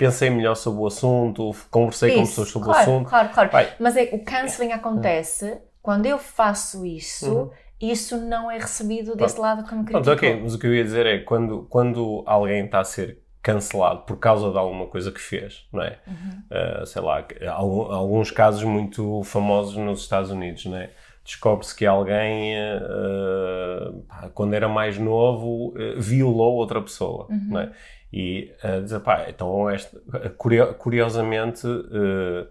[0.03, 3.09] pensei melhor sobre o assunto, conversei isso, com pessoas sobre claro, o assunto.
[3.09, 3.51] Claro, claro.
[3.51, 3.73] Vai.
[3.79, 7.33] Mas é, o cancelling acontece quando eu faço isso.
[7.33, 7.51] Uhum.
[7.81, 10.05] Isso não é recebido desse lado como crítico.
[10.05, 13.19] Pronto, ok, mas o que eu ia dizer é quando, quando alguém está a ser
[13.43, 15.99] cancelado por causa de alguma coisa que fez, não é?
[16.07, 16.83] Uhum.
[16.83, 20.91] Uh, sei lá, alguns casos muito famosos nos Estados Unidos, não é?
[21.25, 27.47] Descobre-se que alguém, uh, quando era mais novo, uh, violou outra pessoa, uhum.
[27.49, 27.73] não é?
[28.13, 29.97] E uh, dizer, pá, então este,
[30.79, 32.47] curiosamente, uh,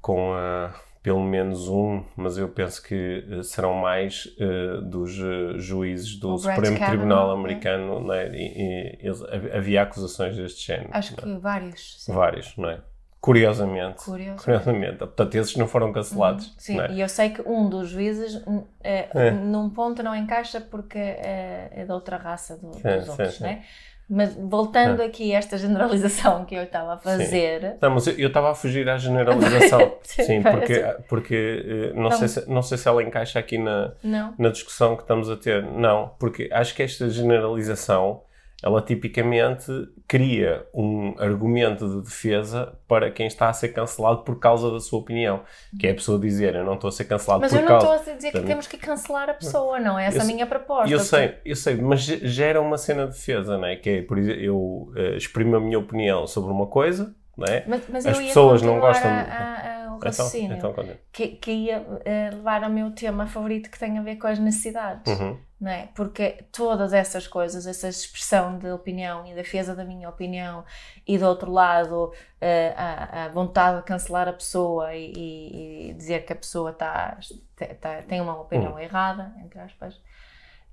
[0.00, 0.70] com uh,
[1.02, 5.12] pelo menos um, mas eu penso que uh, serão mais uh, dos
[5.56, 7.34] juízes do o Supremo Tribunal é.
[7.34, 8.28] Americano, né?
[8.34, 9.22] e, e eles,
[9.54, 10.90] havia acusações deste género.
[10.92, 11.38] Acho que é?
[11.38, 12.02] vários.
[12.02, 12.12] Sim.
[12.12, 12.80] Vários, não é?
[13.20, 14.44] Curiosamente, curiosamente.
[14.44, 14.98] curiosamente.
[14.98, 16.46] Portanto, esses não foram cancelados.
[16.46, 16.54] Uhum.
[16.58, 16.92] Sim, é?
[16.92, 18.40] e eu sei que um dos juízes,
[18.84, 19.30] é.
[19.32, 23.42] num ponto, não encaixa porque é, é da outra raça do, dos sim, outros, sim,
[23.42, 23.64] né?
[24.10, 25.04] Mas voltando ah.
[25.04, 27.60] aqui a esta generalização que eu estava a fazer.
[27.60, 27.76] Sim.
[27.82, 29.96] Não, mas eu estava a fugir à generalização.
[30.02, 33.92] Sim, porque, porque eh, não, sei se, não sei se ela encaixa aqui na,
[34.38, 35.62] na discussão que estamos a ter.
[35.62, 38.22] Não, porque acho que esta generalização
[38.62, 39.70] ela tipicamente
[40.08, 44.98] cria um argumento de defesa para quem está a ser cancelado por causa da sua
[44.98, 45.42] opinião.
[45.78, 47.68] Que é a pessoa dizer, eu não estou a ser cancelado Mas por eu não
[47.68, 47.96] causa...
[47.96, 50.46] estou a dizer que temos que cancelar a pessoa, não é essa Eu a minha
[50.46, 50.90] proposta.
[50.92, 53.76] Eu sei, eu sei, mas ge- gera uma cena de defesa, não é?
[53.76, 57.62] Que é, por exemplo, eu eh, exprimo a minha opinião sobre uma coisa, não é?
[57.66, 60.56] Mas, mas As eu ia pessoas não gostam a, a, a, Então, raciocínio.
[60.56, 60.96] então, continua.
[61.12, 64.38] que, que ia eh, levar ao meu tema favorito que tem a ver com as
[64.40, 65.36] necessidades, Uhum.
[65.60, 65.88] Não é?
[65.94, 70.64] Porque todas essas coisas, essa expressão de opinião e defesa da minha opinião
[71.06, 76.24] e do outro lado eh, a, a vontade de cancelar a pessoa e, e- dizer
[76.24, 77.18] que a pessoa tá,
[77.80, 78.78] tá- tem uma opinião Hum.
[78.78, 80.00] errada, entre aspas,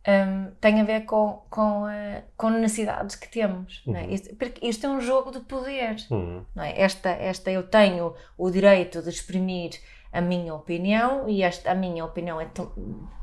[0.07, 3.89] hum, tem a ver com, com, eh, com necessidades que temos, é?
[3.89, 4.09] Uhum.
[4.11, 6.45] Isto, porque isto é um jogo de poder Uhum.
[6.57, 6.79] é?
[6.81, 9.71] esta, esta eu tenho o direito de exprimir
[10.17, 12.47] a minha opinião e esta, a minha opinião é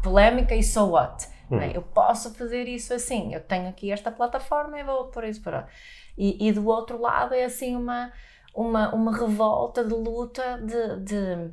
[0.03, 1.27] polémica e so what?
[1.51, 1.55] é?
[1.55, 1.63] Uhum.
[1.73, 5.67] Eu posso fazer isso assim, eu tenho aqui esta plataforma e vou pôr isso para
[6.17, 8.13] e, e do outro lado é assim uma,
[8.55, 11.51] uma, uma revolta de luta de, de-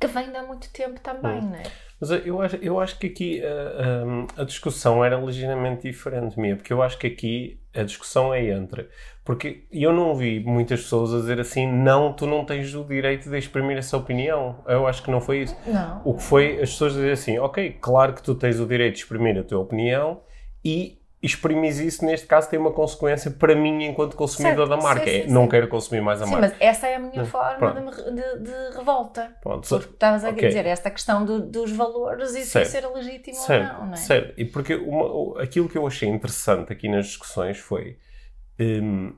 [0.00, 1.50] que vem de há muito tempo também, Uhum.
[1.50, 1.62] não é?
[2.00, 6.54] Mas eu acho, eu acho que aqui ah, hum, a discussão era ligeiramente diferente, minha,
[6.54, 8.88] porque eu acho que aqui a discussão é entre.
[9.24, 13.28] Porque eu não vi muitas pessoas a dizer assim: não, tu não tens o direito
[13.28, 14.64] de exprimir essa opinião.
[14.66, 15.56] Eu acho que não foi isso.
[15.66, 16.00] Não.
[16.04, 19.00] O que foi as pessoas dizer assim: ok, claro que tu tens o direito de
[19.00, 20.20] exprimir a tua opinião
[20.64, 25.04] e exprimes isso, neste caso, tem uma consequência para mim enquanto consumidor Certo, da marca.
[25.04, 25.48] sim, É, sim, não sim.
[25.48, 26.48] quero consumir mais a Sim, marca.
[26.48, 29.36] mas essa é a minha Não, forma de, de- de revolta.
[29.42, 30.46] Pronto, Porque estavas a Ok.
[30.48, 33.96] dizer esta questão do- dos valores e se ser legítimo Certo, ou não, não é?
[33.96, 34.34] certo.
[34.40, 37.98] E porque uma- aquilo que eu achei interessante aqui nas discussões foi
[38.60, 39.12] hum,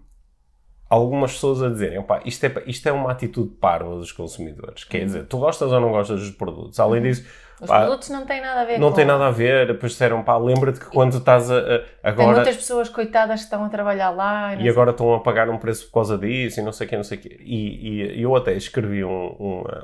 [0.88, 4.84] algumas pessoas a dizerem "Opá, isto, é, isto é uma atitude parva dos consumidores.
[4.84, 6.78] Quer dizer, tu gostas ou não gostas dos produtos?
[6.80, 7.24] Além disso,
[7.60, 8.94] Os pá, produtos não têm nada a ver não com...
[8.96, 9.66] tem nada a ver.
[9.66, 13.44] Depois disseram, pá, lembra-te que quando estás a, a- Tem agora muitas pessoas coitadas que
[13.44, 14.54] estão a trabalhar lá.
[14.54, 16.90] e sei- agora estão a pagar um preço por causa disso e não sei o
[16.90, 17.36] quê, não sei o quê.
[17.40, 19.36] E, e eu até escrevi um,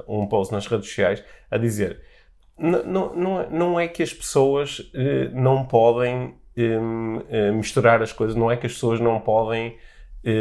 [0.09, 2.01] um, um post nas redes sociais a dizer
[2.59, 8.01] "N- não, não, é- não é que as pessoas eh, não podem hum, eh, misturar
[8.03, 9.77] as coisas, não é que as pessoas não podem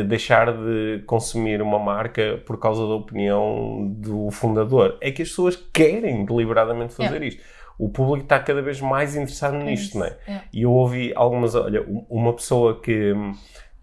[0.03, 4.97] deixar de consumir uma marca por causa da opinião do fundador.
[5.01, 7.41] É que as pessoas querem deliberadamente fazer isto.
[7.77, 10.17] O público está cada vez mais interessado É nisto, não é?
[10.27, 10.41] é.
[10.53, 11.55] E eu ouvi algumas.
[11.55, 13.13] Olha, um- uma pessoa que,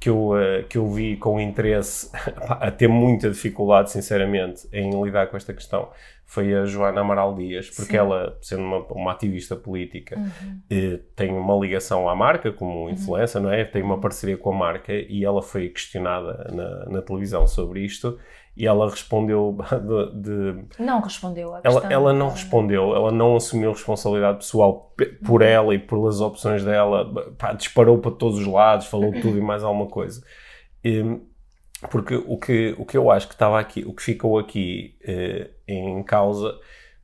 [0.03, 2.11] que, eu, eh, que eu vi com interesse
[2.49, 5.91] a ter muita dificuldade, sinceramente, em lidar com esta questão
[6.27, 7.99] foi a Joana Amaral Dias, porque Sim.
[7.99, 10.61] ela, sendo uma, uma ativista política, Uhum.
[10.71, 13.65] eh, tem uma ligação à marca como influência, não é?
[13.65, 18.19] Tem uma parceria com a marca e ela foi questionada na, na televisão sobre isto
[18.57, 19.57] e ela respondeu
[20.15, 21.91] de- de, Não respondeu ela, questão.
[21.91, 27.11] ela não respondeu, ela não assumiu responsabilidade pessoal pe- por ela e pelas opções dela,
[27.39, 30.23] pá, disparou para todos os lados, falou tudo e mais alguma coisa.
[30.85, 31.19] E,
[31.91, 35.51] porque o que, o que eu acho que estava aqui, o que ficou aqui eh,
[35.67, 36.55] em causa,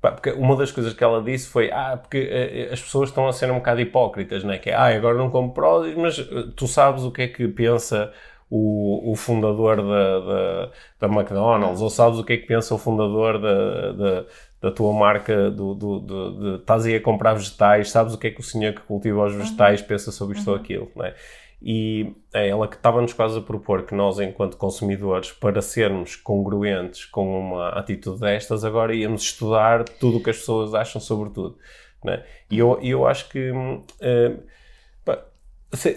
[0.01, 3.33] porque uma das coisas que ela disse foi, ah, porque eh, as pessoas estão a
[3.33, 4.59] ser um bocado hipócritas, não é?
[4.59, 7.49] Que é, ah, agora não como pródis, mas eh, tu sabes o que é que
[7.49, 8.13] pensa
[8.51, 12.79] o, o fundador da, da, da McDonald's, ou sabes o que é que pensa o
[12.79, 14.25] fundador da, da,
[14.63, 18.29] da tua marca, do, do, do- de, estás aí a comprar vegetais, sabes o que
[18.29, 21.15] é que o senhor que cultiva os vegetais pensa sobre isto ou aquilo, não é?
[21.61, 27.05] E é ela que estava-nos quase a propor que nós, enquanto consumidores, para sermos congruentes
[27.05, 31.59] com uma atitude destas, agora íamos estudar tudo o que as pessoas acham sobre tudo.
[32.05, 32.25] não é?
[32.51, 33.83] E eu, eu acho que hum,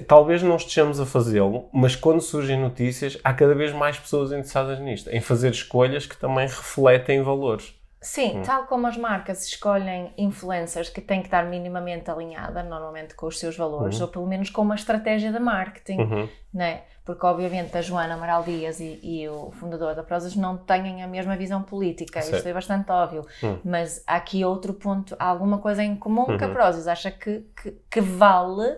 [0.07, 4.79] talvez não estejamos a fazê-lo, mas quando surgem notícias, há cada vez mais pessoas interessadas
[4.79, 7.73] nisto, em fazer escolhas que também refletem valores.
[8.03, 8.41] Sim, Hum.
[8.41, 13.38] tal como as marcas escolhem influencers que têm que estar minimamente alinhada, normalmente com os
[13.39, 16.29] seus valores, ou pelo menos com uma estratégia de marketing, Uhum.
[16.51, 16.81] né?
[17.05, 21.07] Porque, obviamente, a Joana Amaral Dias e, e o fundador da Prozas não têm a
[21.07, 22.38] mesma visão política, Certo.
[22.38, 23.25] isto é bastante óbvio.
[23.43, 23.57] Hum.
[23.63, 26.53] Mas há aqui outro ponto, há alguma coisa em comum que a Uhum.
[26.53, 28.77] Prozas acha que, que, que vale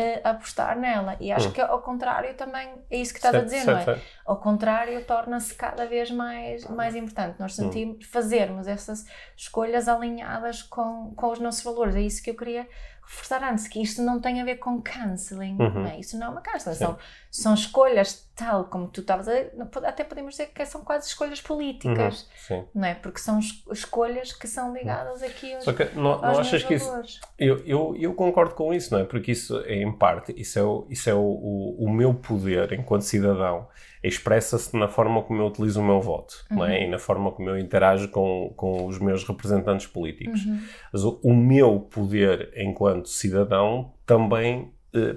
[0.00, 1.16] eh, apostar nela.
[1.20, 1.52] E acho Hum.
[1.52, 3.84] que, ao contrário, também é isso que estás a Certo, dizer, certo, não é?
[3.84, 4.02] certo.
[4.26, 7.38] Ao contrário, torna-se cada vez mais, mais importante.
[7.38, 7.64] Nós Hum.
[7.64, 9.04] sentimos fazermos essas
[9.36, 11.94] escolhas alinhadas com, com os nossos valores.
[11.96, 12.66] É isso que eu queria
[13.02, 15.56] reforçar antes, que isto não tem a ver com cancelling.
[15.58, 15.70] Uhum.
[15.82, 15.98] Não é?
[15.98, 16.76] Isso não é uma cancelling.
[16.76, 16.98] São,
[17.30, 19.52] são escolhas tal como tu estavas a dizer,
[19.84, 22.94] até podemos dizer que são quase escolhas políticas, Uhum, não é?
[22.94, 26.74] Porque são es- escolhas que são ligadas aqui aos, Só que não, não achas que
[26.74, 26.90] isso.
[27.38, 29.04] Eu, eu, eu concordo com isso, não é?
[29.04, 32.72] Porque isso, é, em parte, isso é o, isso é o, o, o meu poder
[32.72, 33.68] enquanto cidadão.
[34.02, 36.84] Expressa-se na forma como eu utilizo o meu voto, não é?
[36.84, 40.44] E na forma como eu interajo com, com os meus representantes políticos.
[40.46, 40.60] Uhum.
[40.90, 44.72] Mas o, o meu poder enquanto cidadão também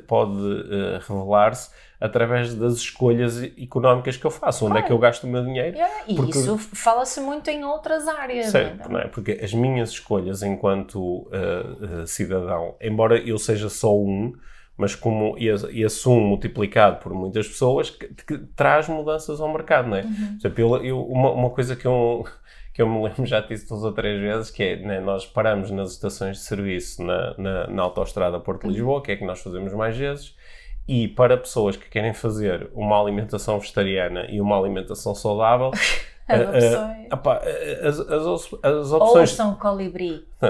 [0.07, 0.31] pode
[0.71, 5.27] eh, revelar-se através das escolhas económicas que eu faço, onde é que eu gasto o
[5.27, 5.77] meu dinheiro.
[5.77, 8.47] Yeah, E Porque- isso fala-se muito em outras áreas.
[8.47, 8.91] Certo, então.
[8.91, 9.07] não é?
[9.07, 14.33] Porque as minhas escolhas enquanto eh, eh, cidadão, embora eu seja só um,
[14.75, 19.97] mas como esse, um multiplicado por muitas pessoas, que, que traz mudanças ao mercado, não
[19.97, 20.01] é?
[20.01, 20.09] Por
[20.39, 22.25] exemplo, eu- eu- uma, uma coisa que eu,
[22.73, 25.69] que eu me lembro, já disse duas ou três vezes, que é, né, nós paramos
[25.69, 29.95] nas estações de serviço na, na, na autoestrada Porto-Lisboa, que é que nós fazemos mais
[29.95, 30.35] vezes,
[30.87, 35.71] e para pessoas que querem fazer uma alimentação vegetariana e uma alimentação saudável,
[36.27, 37.07] As eh, eh, opções.
[37.13, 37.41] Opá,
[37.83, 40.25] as, as, as Ou opções são colibri.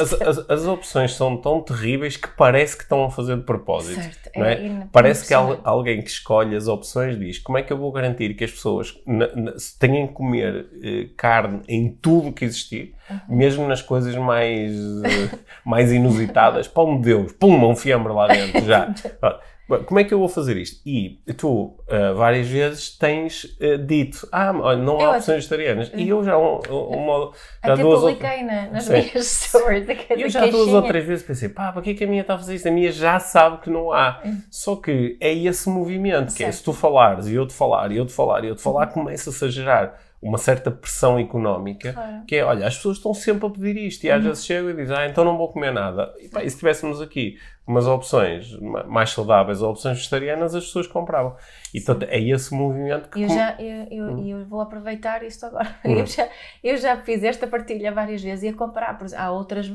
[0.00, 4.00] as, as- opções são tão terríveis que parece que estão a fazer de propósito.
[4.00, 4.30] Certo.
[4.36, 4.52] não é?
[4.66, 7.92] É Parece que al- alguém que escolhe as opções diz como é que eu vou
[7.92, 12.94] garantir que as pessoas na- na- tenham que comer eh, carne em tudo que existir,
[13.10, 13.36] Uhum.
[13.36, 14.72] mesmo nas coisas mais,
[15.04, 16.68] eh, mais inusitadas.
[16.68, 18.94] Pão de Deus, pum, um fiambre lá dentro já.
[19.84, 20.80] Como é que eu vou fazer isto?
[20.86, 25.90] E tu, eh, várias vezes, tens eh, dito: Ah, não há Eu opções vegetarianas.
[25.94, 27.32] E eu já, um, uma,
[27.64, 28.92] já Até duas ou- publiquei na, nas Sim.
[28.94, 29.86] minhas stories.
[30.10, 32.34] eu já duas ou três vezes pensei, pá, para que é que a minha está
[32.34, 32.66] a fazer isto?
[32.66, 34.22] A minha já sabe que não há.
[34.50, 37.98] Só que é esse movimento, que é se tu falares e eu te falar, e
[37.98, 42.24] eu te falar, e eu te falar, começa-se a gerar uma certa pressão económica, Claro.
[42.26, 44.74] que é, olha, as pessoas estão sempre a pedir isto, e às vezes chegam e
[44.74, 46.12] dizem, ah, então não vou comer nada.
[46.18, 50.64] E, pá, e se tivéssemos aqui umas opções ma- mais saudáveis ou opções vegetarianas, as
[50.64, 51.36] pessoas compravam.
[51.72, 53.22] E portanto, é esse movimento que...
[53.22, 55.68] Eu com- já eu, eu, eu vou aproveitar isto agora.
[55.84, 55.98] Hum.
[55.98, 56.28] Eu, já,
[56.64, 58.98] eu já fiz esta partilha várias vezes e a comparar.
[58.98, 59.70] Por exemplo, há outras.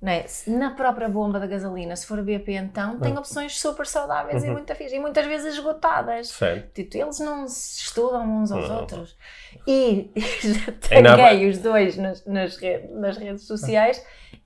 [0.00, 0.24] É?
[0.46, 3.18] Na própria bomba da gasolina, se for BP, então, tem Hum.
[3.18, 4.56] opções super saudáveis Uhum.
[4.56, 6.28] e, fixe, e muitas vezes esgotadas.
[6.28, 6.72] Certo.
[6.72, 8.76] Tipo, eles não se estudam uns aos Não.
[8.80, 9.16] outros.
[9.66, 14.04] E já taguei os dois nas, nas, redes, nas redes sociais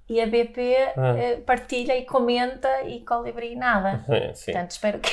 [0.09, 1.19] e a BP Ah.
[1.19, 4.03] eh, partilha e comenta e colibri nada.
[4.09, 4.53] É, sim.
[4.53, 5.11] Portanto, espero que.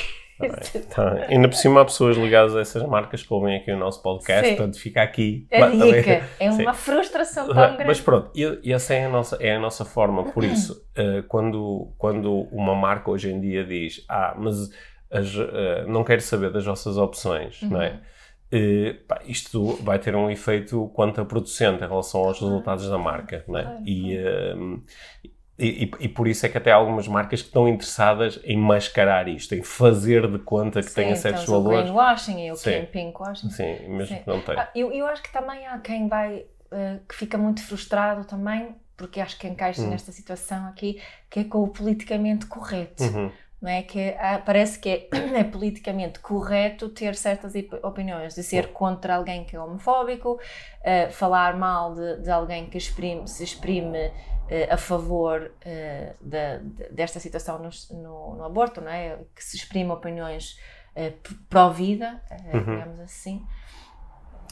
[0.94, 1.24] Tá bem.
[1.28, 4.48] Ainda por cima há pessoas ligadas a essas marcas que ouvem aqui o nosso podcast,
[4.48, 4.56] Sim.
[4.56, 5.46] portanto fica aqui.
[5.52, 6.62] A dica é Sim.
[6.62, 7.84] uma frustração tão grande.
[7.84, 10.24] Mas pronto, e, essa é a nossa, é a nossa forma.
[10.24, 14.70] Por isso, eh, quando, quando uma marca hoje em dia diz ah, mas
[15.10, 18.00] as, eh, não quero saber das vossas opções, não é?
[18.52, 23.58] Eh, pá, isto vai ter um efeito contraproducente em relação aos resultados da marca, não
[23.58, 23.80] é?
[23.86, 24.54] E, eh,
[25.60, 28.56] e, e- e por isso é que até há algumas marcas que estão interessadas em
[28.56, 31.82] mascarar isto, em fazer de conta que Sim, certos temos o valores.
[31.82, 32.86] greenwashing e o Sim.
[32.92, 33.50] pinkwashing.
[33.50, 34.22] Sim, mesmo Sim.
[34.22, 34.62] que não tenha.
[34.62, 38.74] Ah, eu, eu acho que também há quem vai, eh, que fica muito frustrado também,
[38.96, 39.90] porque acho que encaixa Hum.
[39.90, 43.02] nesta situação aqui, que é com o politicamente correto.
[43.04, 43.30] Uhum.
[43.62, 43.82] Não é?
[43.82, 48.68] que é- ah, parece que é, é politicamente correto ter certas op- opiniões, de ser
[48.68, 50.40] contra alguém que é homofóbico,
[50.82, 54.10] eh, falar mal de, de alguém que exprime- se exprime
[54.70, 59.18] a favor eh, da- de- desta situação no, no- no aborto, não é?
[59.34, 60.58] que se exprime opiniões
[60.94, 62.64] eh, p- pró-vida, eh, Uhum.
[62.74, 63.46] digamos assim.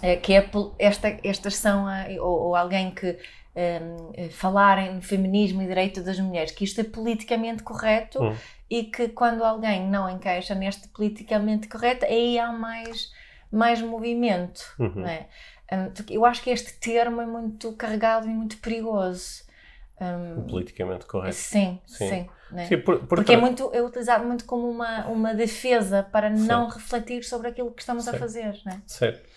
[0.03, 1.87] Eh, que é esta, estas são,
[2.21, 3.19] ou, ou alguém que
[3.57, 8.37] eh, falar em feminismo e direito das mulheres, que isto é politicamente correto Hum.
[8.71, 13.11] e que quando alguém não encaixa neste politicamente correto, aí há mais,
[13.51, 14.61] mais movimento.
[14.79, 14.93] Uhum.
[15.03, 15.27] Não é?
[15.73, 19.48] Hum, eu acho que este termo é muito carregado e muito perigoso.
[20.01, 21.35] Hum, Politicamente correto.
[21.35, 22.09] sim, Sim.
[22.09, 22.29] sim.
[22.53, 22.67] não é?
[22.67, 26.69] Sim, por, por Porque é, muito, é utilizado muito como uma, uma defesa para não
[26.69, 28.19] refletir sobre aquilo que estamos a Sim.
[28.19, 28.61] fazer.
[28.65, 28.81] Não é?
[28.87, 29.29] Certo.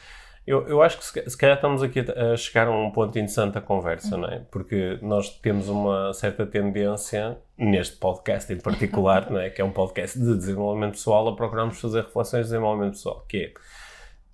[0.45, 3.10] Eu, eu acho que se, se calhar estamos aqui a, a chegar a um ponto
[3.17, 4.39] interessante da conversa, não é?
[4.50, 9.52] Porque nós temos uma certa tendência, neste podcast em particular, não é?
[9.52, 13.38] Que é um podcast de desenvolvimento pessoal, a procurarmos fazer reflexões de desenvolvimento pessoal, que
[13.38, 13.54] é,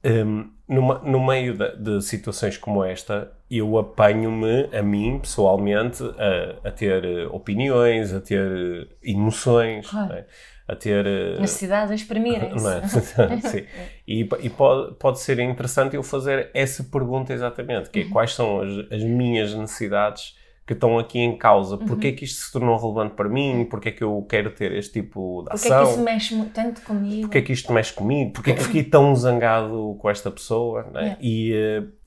[0.08, 6.68] hum, numa- no meio de, de situações como esta, eu apanho-me, a mim, pessoalmente, a,
[6.68, 10.10] a ter eh, opiniões, a ter eh, emoções, Claro.
[10.10, 10.26] não é?
[10.68, 11.06] a ter...
[11.06, 12.64] eh, Necessidade de exprimirem-se.
[12.64, 13.68] não é?
[14.08, 18.62] E, e pode, pode ser interessante eu fazer essa pergunta exatamente, que é quais são
[18.62, 20.37] as, as minhas necessidades
[20.68, 21.78] que estão aqui em causa?
[21.78, 23.66] Porquê é que isto se tornou relevante para mim?
[23.70, 25.92] Porquê é que eu quero ter este tipo de Porque é que ação?
[25.92, 27.22] isso mexe tanto comigo?
[27.22, 28.34] Porquê é que isto mexe comigo?
[28.34, 30.86] Porquê é que fiquei tão zangado com esta pessoa?
[30.92, 31.08] não é?
[31.08, 31.18] É.
[31.22, 31.54] E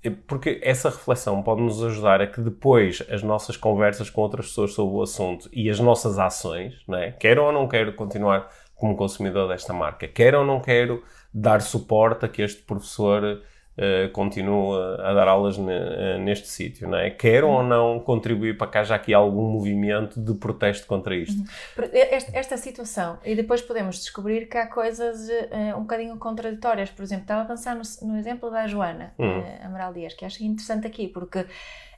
[0.02, 4.48] eh, porque essa reflexão pode nos ajudar a que depois as nossas conversas com outras
[4.48, 7.12] pessoas sobre o assunto e as nossas ações, não é?
[7.12, 12.24] quero ou não quero continuar como consumidor desta marca, quero ou não quero dar suporte
[12.24, 13.42] a que este professor
[13.82, 17.08] eh, continue a dar aulas ne- eh, neste sítio, não é?
[17.08, 21.42] Quero ou não contribuir para que haja aqui algum movimento de protesto contra isto?
[21.74, 26.90] Por- Esta, esta situação, e depois podemos descobrir que há coisas eh, um bocadinho contraditórias.
[26.90, 29.40] Por exemplo, estava a pensar no, no exemplo da Joana Hum.
[29.40, 31.46] eh, Amaral Dias, que acho interessante aqui, porque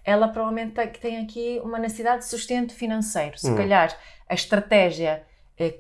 [0.05, 3.37] ela provavelmente tem, aqui uma necessidade de sustento financeiro.
[3.39, 3.57] Se Hum.
[3.57, 3.97] calhar
[4.29, 5.23] a estratégia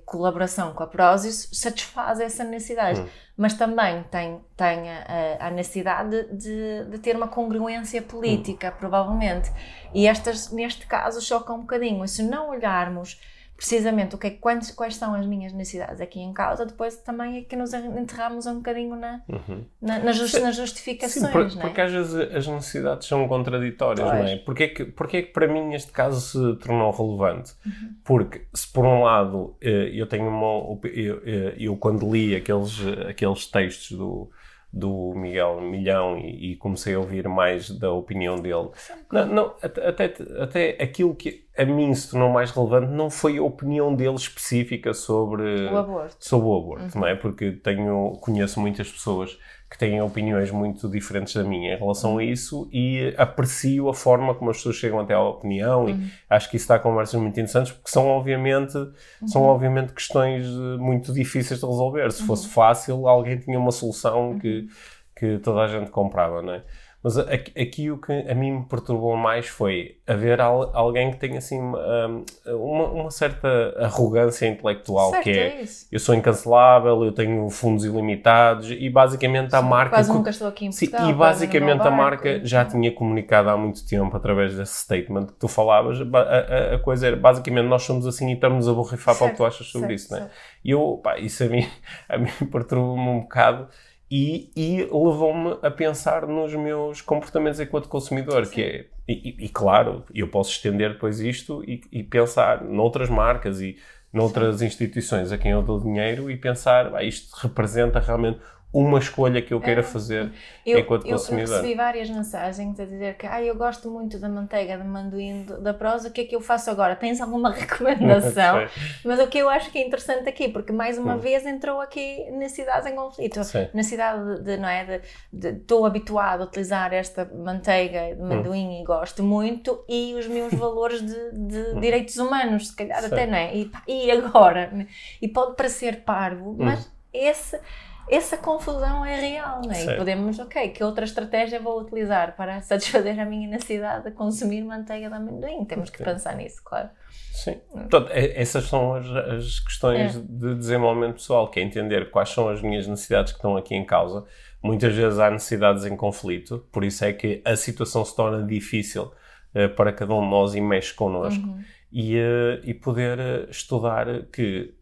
[0.04, 3.06] colaboração com a Prozis satisfaz essa necessidade, hum.
[3.36, 9.50] Mas também tem, tem a, a necessidade de, de, ter uma congruência política, provavelmente.
[9.94, 12.04] E estas, neste caso, chocam um bocadinho.
[12.04, 13.20] E se não olharmos
[13.62, 17.38] precisamente o que é, quais, quais são as minhas necessidades aqui em causa, depois também
[17.38, 19.64] é que nos enterramos um bocadinho na, uhum.
[19.80, 21.26] na, nas, just, nas justificações.
[21.26, 21.60] Sim, por, é?
[21.60, 24.20] porque às vezes as necessidades são contraditórias, pois.
[24.20, 24.36] não é?
[24.38, 27.52] Porque é, que, porque é que para mim este caso se tornou relevante?
[27.64, 27.94] Uhum.
[28.02, 30.80] Porque se por um lado eh, eu tenho uma.
[30.88, 34.28] Eu, eu, eu quando li aqueles, aqueles textos do
[34.72, 38.70] do Miguel Milhão e, e, comecei a ouvir mais da opinião dele.
[39.10, 43.42] Não, não, até, até aquilo que a mim se tornou mais relevante não foi a
[43.42, 47.02] opinião dele específica sobre o aborto, sobre o aborto uhum.
[47.02, 47.14] não é?
[47.14, 49.38] Porque tenho, conheço muitas pessoas
[49.72, 54.34] que têm opiniões muito diferentes da minha em relação a isso e aprecio a forma
[54.34, 55.98] como as pessoas chegam até à opinião uhum.
[55.98, 58.92] e acho que isso dá conversas muito interessantes porque são obviamente uhum.
[59.26, 62.12] são obviamente questões eh, muito difíceis de resolver.
[62.12, 62.52] Se fosse uhum.
[62.52, 64.68] fácil, alguém tinha uma solução que, uhum.
[65.16, 66.62] que toda a gente comprava, não é?
[67.02, 71.36] Mas aqui, o que a mim me perturbou mais foi haver al, alguém que tem
[71.36, 77.50] assim uma, uma, certa arrogância intelectual, certo, que é, é eu sou incancelável, eu tenho
[77.50, 79.96] fundos ilimitados e basicamente Sim, a marca...
[79.96, 83.56] Quase nunca estou aqui em Portugal, Sim, E basicamente a marca já tinha comunicado há
[83.56, 87.82] muito tempo através desse statement que tu falavas, a, a, a coisa era basicamente nós
[87.82, 90.20] somos assim e estamos a borrifar para o que tu achas sobre certo, isso, não
[90.20, 90.30] é?
[90.64, 91.66] E eu, pá, isso a mim,
[92.08, 93.66] a mim perturba-me um bocado
[94.14, 98.52] e, e levou-me a pensar nos meus comportamentos enquanto consumidor, Sim.
[98.52, 103.62] que é, e, e, claro, eu posso estender depois isto e, e pensar noutras marcas
[103.62, 103.78] e
[104.12, 104.66] noutras Sim.
[104.66, 108.38] instituições a quem eu dou dinheiro e pensar, ah, isto representa realmente
[108.72, 109.84] uma escolha que eu queira é.
[109.84, 110.32] fazer
[110.64, 111.48] eu, enquanto consumidor.
[111.48, 115.44] Eu recebi várias mensagens a dizer que ah, eu gosto muito da manteiga de amendoim
[115.60, 116.96] da prosa, o que é que eu faço agora?
[116.96, 118.66] Tens alguma recomendação?
[119.04, 121.18] Mas o que eu acho que é interessante aqui, porque mais uma hum.
[121.18, 123.44] vez entrou aqui necessidades em conflito.
[123.44, 123.68] Sim.
[123.74, 128.80] Necessidade de, não é, de, estou habituado a utilizar esta manteiga de amendoim hum.
[128.80, 131.80] e gosto muito, e os meus valores de, de hum.
[131.80, 133.06] direitos humanos, se calhar Sim.
[133.06, 133.54] até não é?
[133.54, 134.72] E, e agora?
[135.20, 136.90] E pode parecer parvo, mas hum.
[137.12, 137.60] esse
[138.08, 139.84] essa confusão é real, não é?
[139.84, 144.62] E podemos, ok, que outra estratégia vou utilizar para satisfazer a minha necessidade de consumir
[144.62, 145.64] manteiga de amendoim?
[145.64, 146.04] Temos que Sim.
[146.04, 146.90] pensar nisso, claro.
[147.32, 147.60] Sim.
[147.74, 150.20] Então, essas são as, as questões é.
[150.20, 153.84] de desenvolvimento pessoal, que é entender quais são as minhas necessidades que estão aqui em
[153.84, 154.24] causa.
[154.62, 159.12] Muitas vezes há necessidades em conflito, por isso é que a situação se torna difícil
[159.54, 161.44] uh, para cada um de nós e mexe connosco.
[161.44, 161.64] Uhum.
[161.90, 164.74] E, uh, e poder uh, estudar que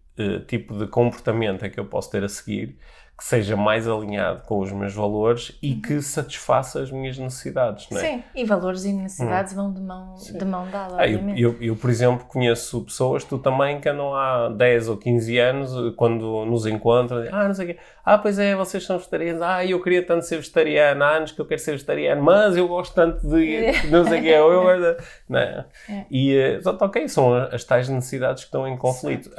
[0.46, 2.76] tipo de comportamento é que eu posso ter a seguir
[3.20, 5.82] que seja mais alinhado com os meus valores e uhum.
[5.82, 8.00] que satisfaça as minhas necessidades, não é?
[8.00, 9.64] Sim, e valores e necessidades uhum.
[9.64, 13.36] vão de mão, de mão dada, ah, eu, eu, eu, por exemplo, conheço pessoas, tu
[13.36, 17.68] também, que andam há 10 ou 15 anos, quando nos encontram, ah, não sei o
[17.68, 21.32] quê, ah, pois é, vocês são vegetarianos, ah, eu queria tanto ser vegetariano, há anos
[21.32, 24.50] que eu quero ser vegetariano, mas eu gosto tanto de não sei o quê, eu,
[24.50, 24.96] eu,
[25.28, 25.66] não é?
[25.90, 26.06] é.
[26.10, 29.24] E, uh, ok, são as tais necessidades que estão em conflito.
[29.24, 29.34] Sim,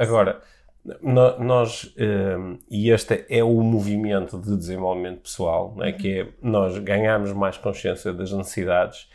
[0.83, 5.91] Agora nós, um, e este é o movimento de desenvolvimento pessoal, é?
[5.91, 9.07] que é nós ganharmos mais consciência das necessidades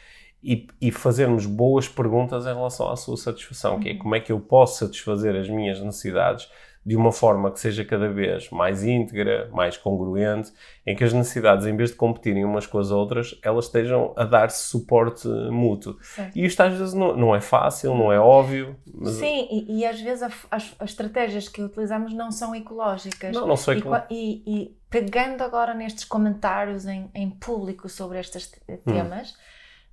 [0.42, 3.80] e, e, fazermos boas perguntas em relação à sua satisfação, uhum.
[3.80, 6.48] que é como é que eu posso satisfazer as minhas necessidades
[6.87, 10.53] de uma forma que seja cada vez mais íntegra, mais congruente,
[10.87, 14.22] em que as necessidades, em vez de competirem umas com as outras, elas estejam a
[14.22, 15.99] dar-se suporte mútuo.
[16.01, 16.37] Certo.
[16.37, 18.76] E isto às vezes não, não, é fácil, não é óbvio.
[18.95, 19.14] Mas...
[19.14, 23.34] Sim, e, e às vezes a, as, as, estratégias que utilizamos não são ecológicas.
[23.34, 24.09] Não, não são ecológicas.
[24.12, 28.76] E, e, pegando agora nestes comentários em, em público sobre estes hum.
[28.84, 29.34] temas, hum.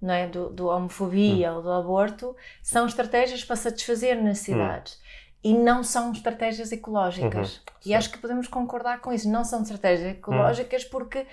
[0.03, 0.27] Não é?
[0.27, 1.55] do, do homofobia hum.
[1.55, 4.93] ou do aborto, são estratégias para satisfazer necessidades.
[4.93, 5.02] Hum
[5.43, 7.57] e não são estratégias ecológicas.
[7.57, 9.29] Uhum, e acho que podemos concordar com isso.
[9.29, 10.89] Não são estratégias ecológicas uhum.
[10.89, 11.27] porque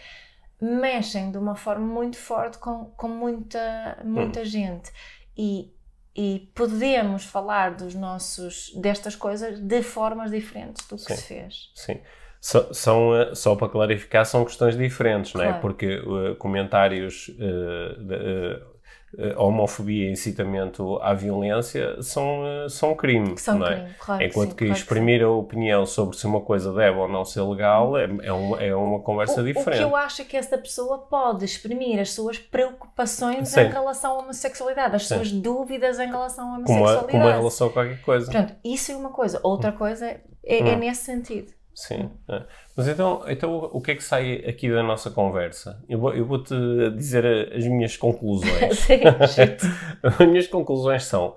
[0.61, 4.47] mexem de uma forma muito forte com, com muita, muita uhum.
[4.47, 4.91] gente.
[5.37, 5.73] E,
[6.15, 11.71] e podemos falar dos nossos, destas coisas de formas diferentes do que sim, se fez.
[11.75, 12.01] Sim.
[12.41, 15.51] So, são, eh, só para clarificar, são questões diferentes, claro.
[15.51, 15.61] não é?
[15.61, 18.70] Porque uh, comentários uh, de, uh,
[19.19, 23.37] a homofobia e incitamento à violência são, eh, são crime.
[23.37, 23.75] São não é?
[23.75, 27.09] crime, claro Enquanto sim, que exprimir que a opinião sobre se uma coisa deve ou
[27.09, 29.83] não ser legal é, é, uma, é uma conversa o, diferente.
[29.83, 33.63] O que eu acho é que essa pessoa pode exprimir as suas preocupações sim.
[33.63, 35.15] em relação à homossexualidade, as sim.
[35.17, 37.07] suas dúvidas em relação à homossexualidade.
[37.07, 38.27] Como, a, como em relação a qualquer coisa.
[38.27, 39.41] Portanto, isso é uma coisa.
[39.43, 40.67] Outra coisa é, é, hum.
[40.69, 41.60] é nesse sentido.
[41.81, 42.11] Sim.
[42.29, 42.43] É.
[42.77, 45.83] Mas então, então, o que é que sai aqui da nossa conversa?
[45.89, 46.55] Eu, vou, eu vou-te
[46.95, 48.79] dizer as minhas conclusões.
[48.81, 49.01] Sim,
[50.03, 51.29] as minhas conclusões são: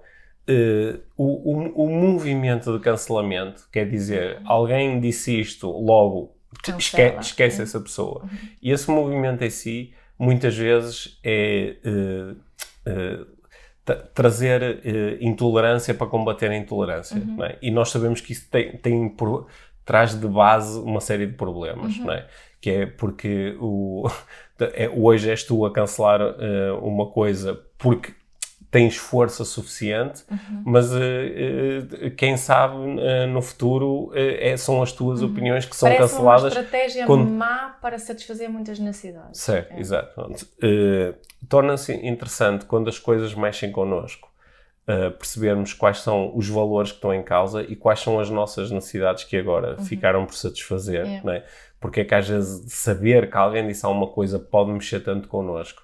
[0.49, 6.35] uh, o, o, o, movimento de cancelamento, quer dizer, alguém disse isto, logo
[6.77, 8.23] esque, esquece essa pessoa.
[8.23, 8.29] Uhum.
[8.61, 12.35] E esse movimento em si, muitas vezes, é uh,
[12.89, 13.33] uh,
[14.13, 14.81] trazer
[15.21, 17.17] intolerância para combater a intolerância.
[17.17, 17.45] Uhum.
[17.45, 17.57] É?
[17.61, 19.09] E nós sabemos que isso tem, tem
[19.85, 22.05] traz de base uma série de problemas, uhum.
[22.05, 22.27] não é?
[22.61, 24.07] Que é porque o,
[24.59, 28.13] é, hoje és tu a cancelar uh, uma coisa porque
[28.73, 30.63] tens força suficiente, uhum.
[30.65, 35.29] mas uh, uh, quem sabe uh, no futuro é, são as tuas uhum.
[35.29, 36.41] opiniões que são Parece canceladas.
[36.55, 37.29] uma estratégia quando...
[37.29, 39.39] má para satisfazer muitas necessidades.
[39.39, 39.79] Certo, é.
[39.79, 40.27] exato.
[41.47, 44.32] Torna-se interessante quando as coisas mexem connosco.
[45.17, 49.23] Percebermos quais são os valores que estão em causa e quais são as nossas necessidades
[49.23, 49.85] que agora uhum.
[49.85, 51.21] ficaram por satisfazer, é.
[51.25, 51.45] é?
[51.79, 55.83] Porque é que às vezes saber que alguém disse alguma coisa pode mexer tanto connosco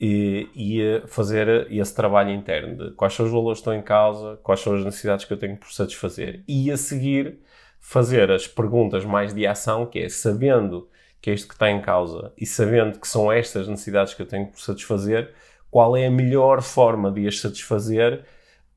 [0.00, 4.38] e, e fazer esse trabalho interno de quais são os valores que estão em causa,
[4.42, 7.38] quais são as necessidades que eu tenho por satisfazer e a seguir
[7.80, 10.88] fazer as perguntas mais de ação, que é sabendo
[11.20, 14.26] que é isto que está em causa e sabendo que são estas necessidades que eu
[14.26, 15.32] tenho por satisfazer,
[15.74, 18.24] qual é a melhor forma de as satisfazer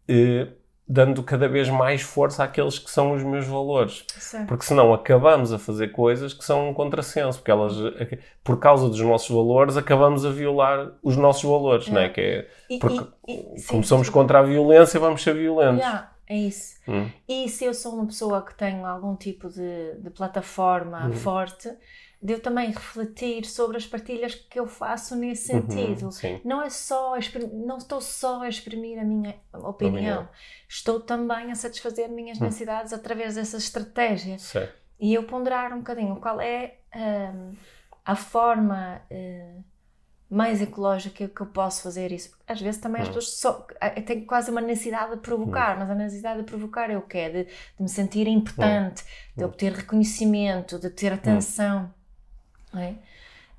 [0.07, 0.47] eh,
[0.89, 4.03] dando cada vez mais força àqueles que são os meus valores.
[4.17, 4.47] Certo.
[4.47, 7.75] Porque senão acabamos a fazer coisas que são um contrassenso, porque elas,
[8.43, 11.91] por causa dos nossos valores, acabamos a violar os nossos valores, é.
[11.91, 12.09] não é?
[12.09, 12.47] Que é
[12.79, 14.13] porque, e, e, como sim, somos sim.
[14.13, 15.77] contra a violência, vamos ser violentos.
[15.77, 16.79] Yeah, é isso.
[16.87, 17.11] Hum.
[17.29, 21.13] E se eu sou uma pessoa que tem algum tipo de, de plataforma hum.
[21.13, 21.69] forte,
[22.21, 26.05] de eu também refletir sobre as partilhas que eu faço nesse uhum, sentido.
[26.05, 27.13] Uhum, não é só
[27.53, 30.27] não estou só a exprimir a minha opinião,
[30.67, 32.45] estou também a satisfazer minhas hum.
[32.45, 34.39] necessidades através dessa estratégia.
[34.39, 34.73] Certo.
[34.99, 37.53] E eu ponderar um bocadinho qual é um,
[38.03, 39.63] a forma uh,
[40.27, 42.31] mais ecológica que eu posso fazer isso.
[42.31, 43.13] Porque às vezes também as hum.
[43.13, 45.79] pessoas só eh, têm quase uma necessidade de provocar, hum.
[45.81, 47.29] mas a necessidade de provocar é o quê?
[47.29, 49.03] De, de me sentir importante,
[49.35, 51.93] de obter reconhecimento, de ter atenção.
[52.79, 52.95] É?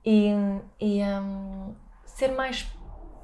[0.04, 0.32] E,
[0.80, 2.66] e um, ser mais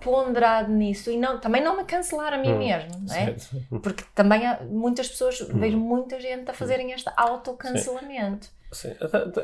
[0.01, 3.34] ponderado nisso e não, também não me cancelar a mim hum, mesmo, não é?
[3.82, 5.59] Porque também há muitas pessoas, hum.
[5.59, 8.47] vejo muita gente a fazerem este autocancelamento.
[8.70, 8.90] Sim.
[8.90, 8.95] Sim.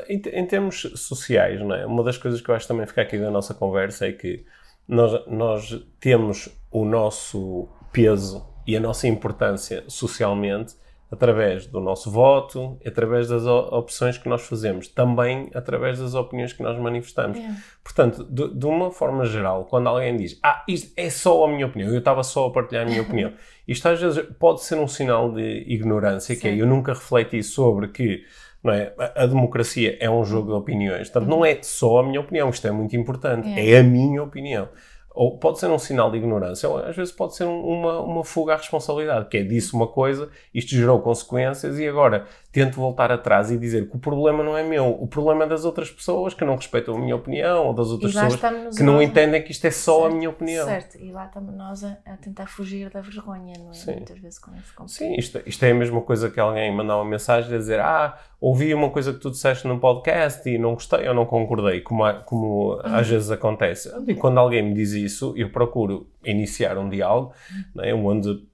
[0.07, 1.85] Em, em, termos sociais, não é?
[1.85, 4.45] Uma das coisas que eu acho também ficar aqui da nossa conversa é que
[4.87, 10.75] nós, nós temos o nosso peso e a nossa importância socialmente
[11.11, 16.63] através do nosso voto, através das opções que nós fazemos, também através das opiniões que
[16.63, 17.37] nós manifestamos.
[17.37, 17.53] É.
[17.83, 21.67] Portanto, de, de, uma forma geral, quando alguém diz, ah, isto é só a minha
[21.67, 23.33] opinião, eu estava só a partilhar a minha opinião,
[23.67, 26.41] isto às vezes pode ser um sinal de ignorância, Sim.
[26.41, 28.23] que é, eu nunca refleti sobre que
[28.63, 28.93] não é?
[28.97, 31.09] A, a, democracia é um jogo de opiniões.
[31.09, 34.21] Portanto, não é só a minha opinião, isto é muito importante, é, é a minha
[34.21, 34.69] opinião
[35.13, 38.23] ou pode ser um sinal de ignorância, ou às vezes pode ser um, uma, uma
[38.23, 43.11] fuga à responsabilidade, que é disse uma coisa, isto gerou consequências e agora tento voltar
[43.11, 46.33] atrás e dizer que o problema não é meu, o problema é das outras pessoas
[46.33, 49.65] que não respeitam a minha opinião, ou das outras pessoas que não entendem que isto
[49.65, 50.65] é só certo, a minha opinião.
[50.65, 53.73] Certo, e lá estamos nós a, a tentar fugir da vergonha, não é?
[53.73, 53.93] Sim.
[53.93, 54.97] Muitas vezes com esse.
[54.97, 58.17] Sim, isto, isto é a mesma coisa que alguém mandar uma mensagem a dizer ah,
[58.41, 62.03] ouvi uma coisa que tu disseste num podcast e não gostei ou não concordei, como,
[62.25, 62.81] como uhum.
[62.83, 63.89] às vezes acontece.
[64.07, 67.33] E quando alguém me diz isso, eu procuro iniciar um diálogo,
[67.73, 68.47] né, onde,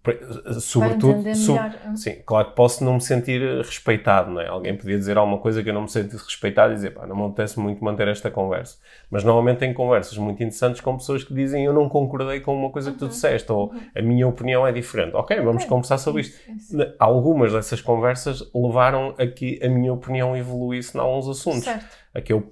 [0.59, 1.59] sobretudo, sub,
[1.95, 4.47] sim, claro que posso não me sentir respeitado, não é?
[4.47, 7.15] Alguém podia dizer alguma coisa que eu não me sinto respeitado e dizer, pá, não
[7.15, 8.77] me apetece muito manter esta conversa.
[9.09, 12.69] Mas normalmente tem conversas muito interessantes com pessoas que dizem, eu não concordei com uma
[12.69, 13.09] coisa que tu uhum.
[13.09, 13.79] disseste, ou uhum.
[13.95, 15.15] a minha opinião é diferente.
[15.15, 15.67] Ok, vamos okay.
[15.67, 16.37] conversar sobre isto.
[16.99, 21.63] Algumas dessas conversas levaram a que a minha opinião evoluísse em alguns assuntos.
[21.63, 21.85] Certo.
[22.13, 22.51] A que eu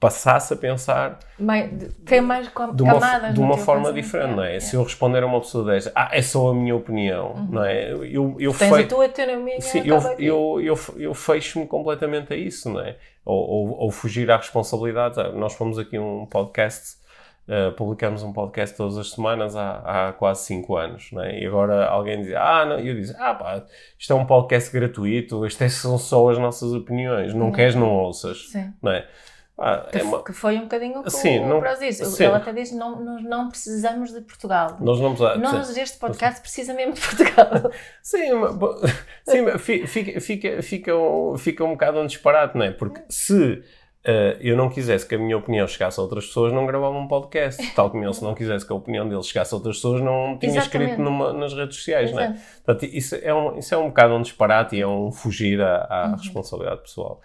[0.00, 1.70] passasse a pensar mais,
[2.06, 4.56] tem mais de uma, camadas de uma forma diferente, não é?
[4.56, 4.60] é?
[4.60, 7.48] Se eu responder a uma pessoa dessa, ah, é só a minha opinião, uhum.
[7.50, 7.92] não é?
[7.92, 8.82] Eu, eu Tens fe...
[8.82, 9.60] a tua autonomia.
[9.60, 12.96] Sim, eu, eu, eu, eu, fecho-me completamente a isso, não é?
[13.26, 15.20] Ou, ou, ou, fugir à responsabilidade.
[15.20, 16.96] Ah, nós fomos aqui um podcast,
[17.46, 21.40] uh, publicamos um podcast todas as semanas há, há quase 5 anos, não é?
[21.40, 23.62] E agora alguém diz, ah, não, e eu disse, ah, pá,
[23.98, 27.52] isto é um podcast gratuito, isto é, são só as nossas opiniões, não uhum.
[27.52, 28.72] queres, não ouças, Sim.
[28.82, 29.06] não é?
[29.62, 30.24] Ah, que, é uma...
[30.24, 32.02] que, foi um bocadinho o que sim, o não, Bros disse.
[32.06, 32.24] Sim.
[32.24, 34.78] Ele até disse: não, nós não precisamos de Portugal.
[34.80, 35.52] Nós não precisamos.
[35.52, 37.70] Nós, este podcast, precisa mesmo de Portugal.
[38.02, 38.30] sim,
[39.26, 42.70] sim fica, fica, fica, um, fica um bocado um disparate, não é?
[42.70, 43.62] Porque se uh,
[44.40, 47.74] eu não quisesse que a minha opinião chegasse a outras pessoas, não gravava um podcast.
[47.74, 50.38] Tal como ele, se não quisesse que a opinião dele chegasse a outras pessoas, não
[50.38, 50.92] tinha Exatamente.
[50.92, 52.30] escrito numa, nas redes sociais, Exato.
[52.30, 52.40] não é?
[52.64, 55.84] Portanto, isso é, um, isso é um bocado um disparate e é um fugir à,
[55.84, 56.16] à uhum.
[56.16, 57.20] responsabilidade pessoal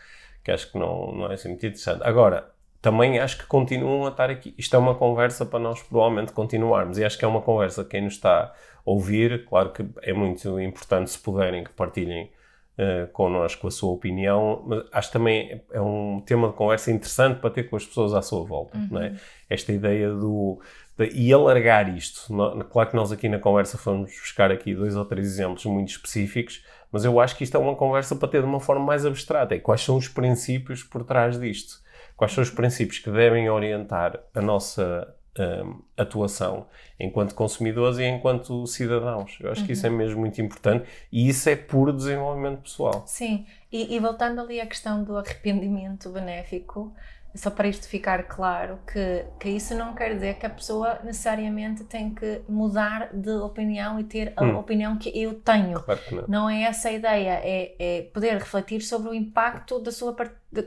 [0.46, 2.02] que acho que não, não é assim muito interessante.
[2.04, 4.54] Agora, também acho que continuam a estar aqui.
[4.60, 7.00] Isto é uma conversa para nós provavelmente continuarmos.
[7.00, 8.54] E acho que é uma conversa quem nos está a
[8.86, 9.44] ouvir.
[9.46, 12.30] Claro que é muito importante, se puderem, que partilhem
[12.78, 14.64] uh, connosco a sua opinião.
[14.68, 18.14] Mas acho que também é um tema de conversa interessante para ter com as pessoas
[18.14, 18.78] à sua volta.
[18.78, 18.88] Uhum.
[18.92, 19.16] Não é?
[19.50, 20.62] Esta ideia do.
[20.96, 22.28] De, e alargar isto.
[22.70, 26.64] claro que nós aqui na conversa fomos buscar aqui dois ou três exemplos muito específicos,
[26.96, 29.54] mas eu acho que isto é uma conversa para ter de uma forma mais abstrata.
[29.54, 31.82] É quais são os princípios por trás disto?
[32.16, 36.68] Quais são os princípios que devem orientar a nossa um, atuação
[36.98, 39.38] enquanto consumidores e enquanto cidadãos?
[39.42, 39.68] Eu acho uhum.
[39.68, 39.98] que isso é uhum.
[39.98, 43.04] mesmo muito importante e isso é puro desenvolvimento pessoal.
[43.06, 46.96] Sim, e, e voltando ali à questão do arrependimento benéfico,
[47.36, 51.84] só para isto ficar claro, que, que isso não quer dizer que a pessoa necessariamente
[51.84, 54.58] tem que mudar de opinião e ter a hum.
[54.58, 55.82] opinião que eu tenho.
[55.82, 56.24] Claro que não.
[56.28, 60.16] não é essa a ideia, é, é poder refletir sobre o impacto da sua,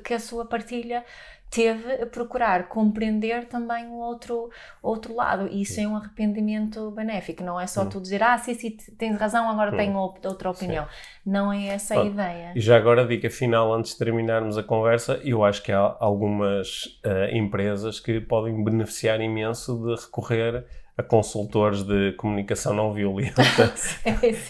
[0.05, 1.05] que a sua partilha
[1.51, 4.51] teve a procurar compreender também o outro,
[4.83, 5.49] outro lado.
[5.49, 7.43] E isso é um arrependimento benéfico.
[7.43, 7.89] Não é só hum.
[7.89, 9.77] tu dizer, ah, sim, sim, tens razão, agora hum.
[9.77, 10.85] tenho outra opinião.
[10.85, 11.31] Sim.
[11.31, 12.53] Não é essa a ideia.
[12.55, 16.85] E já agora, dica final, antes de terminarmos a conversa, eu acho que há algumas
[17.05, 20.65] uh, empresas que podem beneficiar imenso de recorrer
[20.99, 23.41] a consultores de comunicação não violenta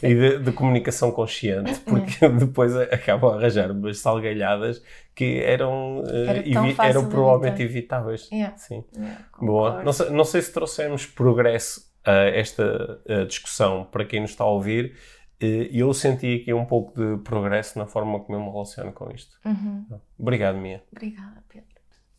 [0.02, 4.82] e de, de, comunicação consciente, porque depois acabam a arranjar umas salgalhadas
[5.14, 8.30] que eram, uh, eram provavelmente evitáveis.
[8.32, 8.56] Yeah.
[8.56, 8.82] Sim.
[8.96, 9.82] Yeah, Boa.
[9.82, 14.44] Não sei, não sei, se trouxemos progresso a esta a discussão para quem nos está
[14.44, 14.96] a ouvir.
[15.40, 19.10] E eu senti aqui um pouco de progresso na forma como eu me relaciono com
[19.12, 19.38] isto.
[19.44, 19.86] Uhum.
[20.18, 20.82] Obrigado, Mia.
[20.90, 21.67] Obrigada, Pedro.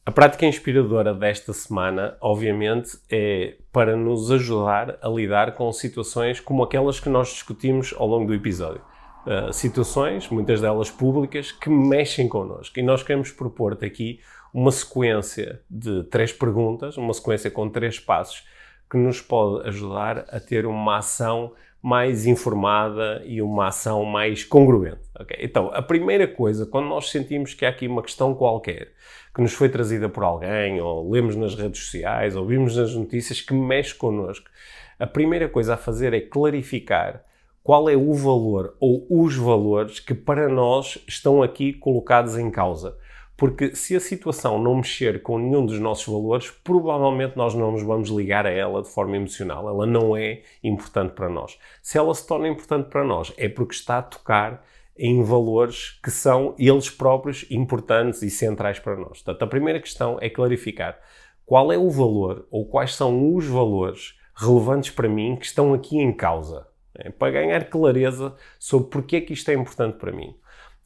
[0.05, 6.63] A prática inspiradora desta semana, obviamente, é para nos ajudar a lidar com situações como
[6.63, 8.81] aquelas que nós discutimos ao longo do episódio.
[9.27, 12.79] Uh, situações, muitas delas públicas, que mexem connosco.
[12.79, 14.19] E nós queremos propor-te aqui
[14.53, 18.43] uma sequência de três perguntas, uma sequência com três passos,
[18.89, 24.99] que nos pode ajudar a ter uma ação mais informada e uma ação mais congruente.
[25.19, 25.37] Okay?
[25.41, 28.91] Então, a primeira coisa, quando nós sentimos que há aqui uma questão qualquer
[29.33, 33.39] que nos foi trazida por alguém, ou lemos nas redes sociais, ou vimos nas notícias
[33.39, 34.49] que mexe connosco,
[34.99, 37.23] a primeira coisa a fazer é clarificar
[37.63, 42.97] qual é o valor ou os valores que para nós estão aqui colocados em causa.
[43.39, 47.83] Porque se a situação não mexer com nenhum dos nossos valores, provavelmente nós não nos
[47.83, 49.69] vamos ligar a ela de forma emocional.
[49.69, 51.57] Ela não é importante para nós.
[51.81, 54.61] Se ela se torna importante para nós, é porque está a tocar
[54.97, 59.21] em valores que são eles próprios importantes e centrais para nós.
[59.21, 60.99] Portanto, a primeira questão é clarificar
[61.45, 65.97] qual é o valor ou quais são os valores relevantes para mim que estão aqui
[65.97, 66.67] em causa.
[66.93, 70.35] É, para ganhar clareza sobre porque é que isto é importante para mim.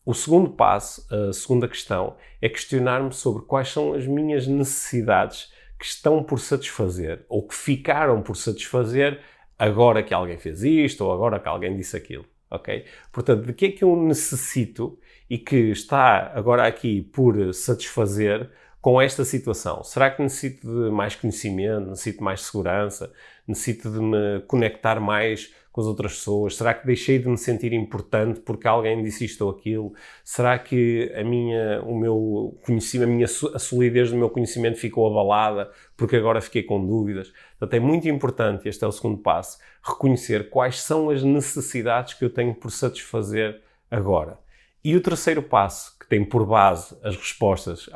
[0.05, 5.49] O segundo passo, a segunda questão, é questionar-me sobre quais são as minhas necessidades
[5.79, 9.21] que estão por satisfazer ou que ficaram por satisfazer
[9.57, 12.25] agora que alguém fez isto ou agora que alguém disse aquilo.
[12.49, 12.85] Ok?
[13.11, 14.99] Portanto, de que é que eu necessito
[15.29, 18.51] e que está agora aqui por satisfazer
[18.81, 19.83] com esta situação?
[19.83, 23.11] Será que necessito de mais conhecimento, necessito mais segurança,
[23.47, 26.55] necessito de me conectar mais com as outras pessoas?
[26.55, 29.91] Será que deixei de me sentir importante porque alguém disse isto ou aquilo?
[30.23, 35.09] Será que a minha, o meu conhecimento, a, minha, a solidez do meu conhecimento ficou
[35.09, 37.33] abalada porque agora fiquei com dúvidas?
[37.57, 42.23] Portanto, é muito importante, este é o segundo passo, reconhecer quais são as necessidades que
[42.23, 43.59] eu tenho por satisfazer
[43.89, 44.37] agora.
[44.83, 47.89] E o terceiro passo, que tem por base as respostas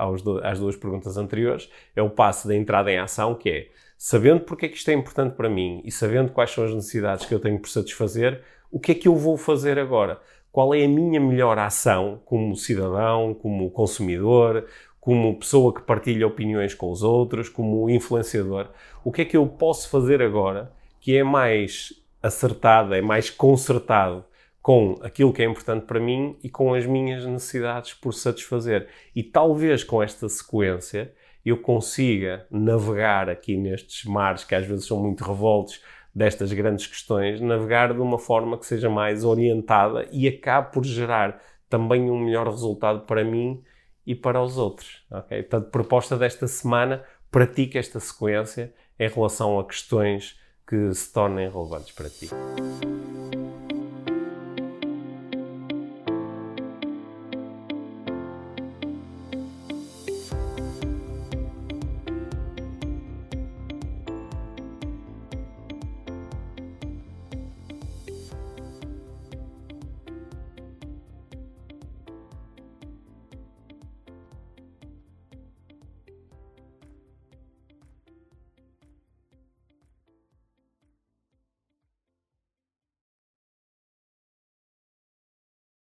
[0.44, 3.68] às duas perguntas anteriores, é o passo da entrada em ação, que é
[3.98, 7.26] sabendo porque é que isto é importante para mim e sabendo quais são as necessidades
[7.26, 10.22] que eu tenho por satisfazer, o que é que eu vou fazer agora?
[10.52, 14.66] Qual é a minha melhor ação como cidadão, como consumidor,
[15.00, 18.68] como pessoa que partilha opiniões com os outros, como influenciador?
[19.04, 24.26] O que é que eu posso fazer agora que é mais acertado, é mais consertado
[24.62, 28.88] com aquilo que é importante para mim e com as minhas necessidades por satisfazer?
[29.16, 31.14] E talvez com esta sequência
[31.50, 35.82] eu consiga navegar aqui nestes mares que às vezes são muito revoltos
[36.14, 41.40] destas grandes questões, navegar de uma forma que seja mais orientada e acabe por gerar
[41.70, 43.64] também um melhor resultado para mim
[44.06, 45.06] e para os outros.
[45.12, 45.44] Okay?
[45.44, 51.92] Portanto, proposta desta semana, pratique esta sequência em relação a questões que se tornem relevantes
[51.92, 52.30] para ti.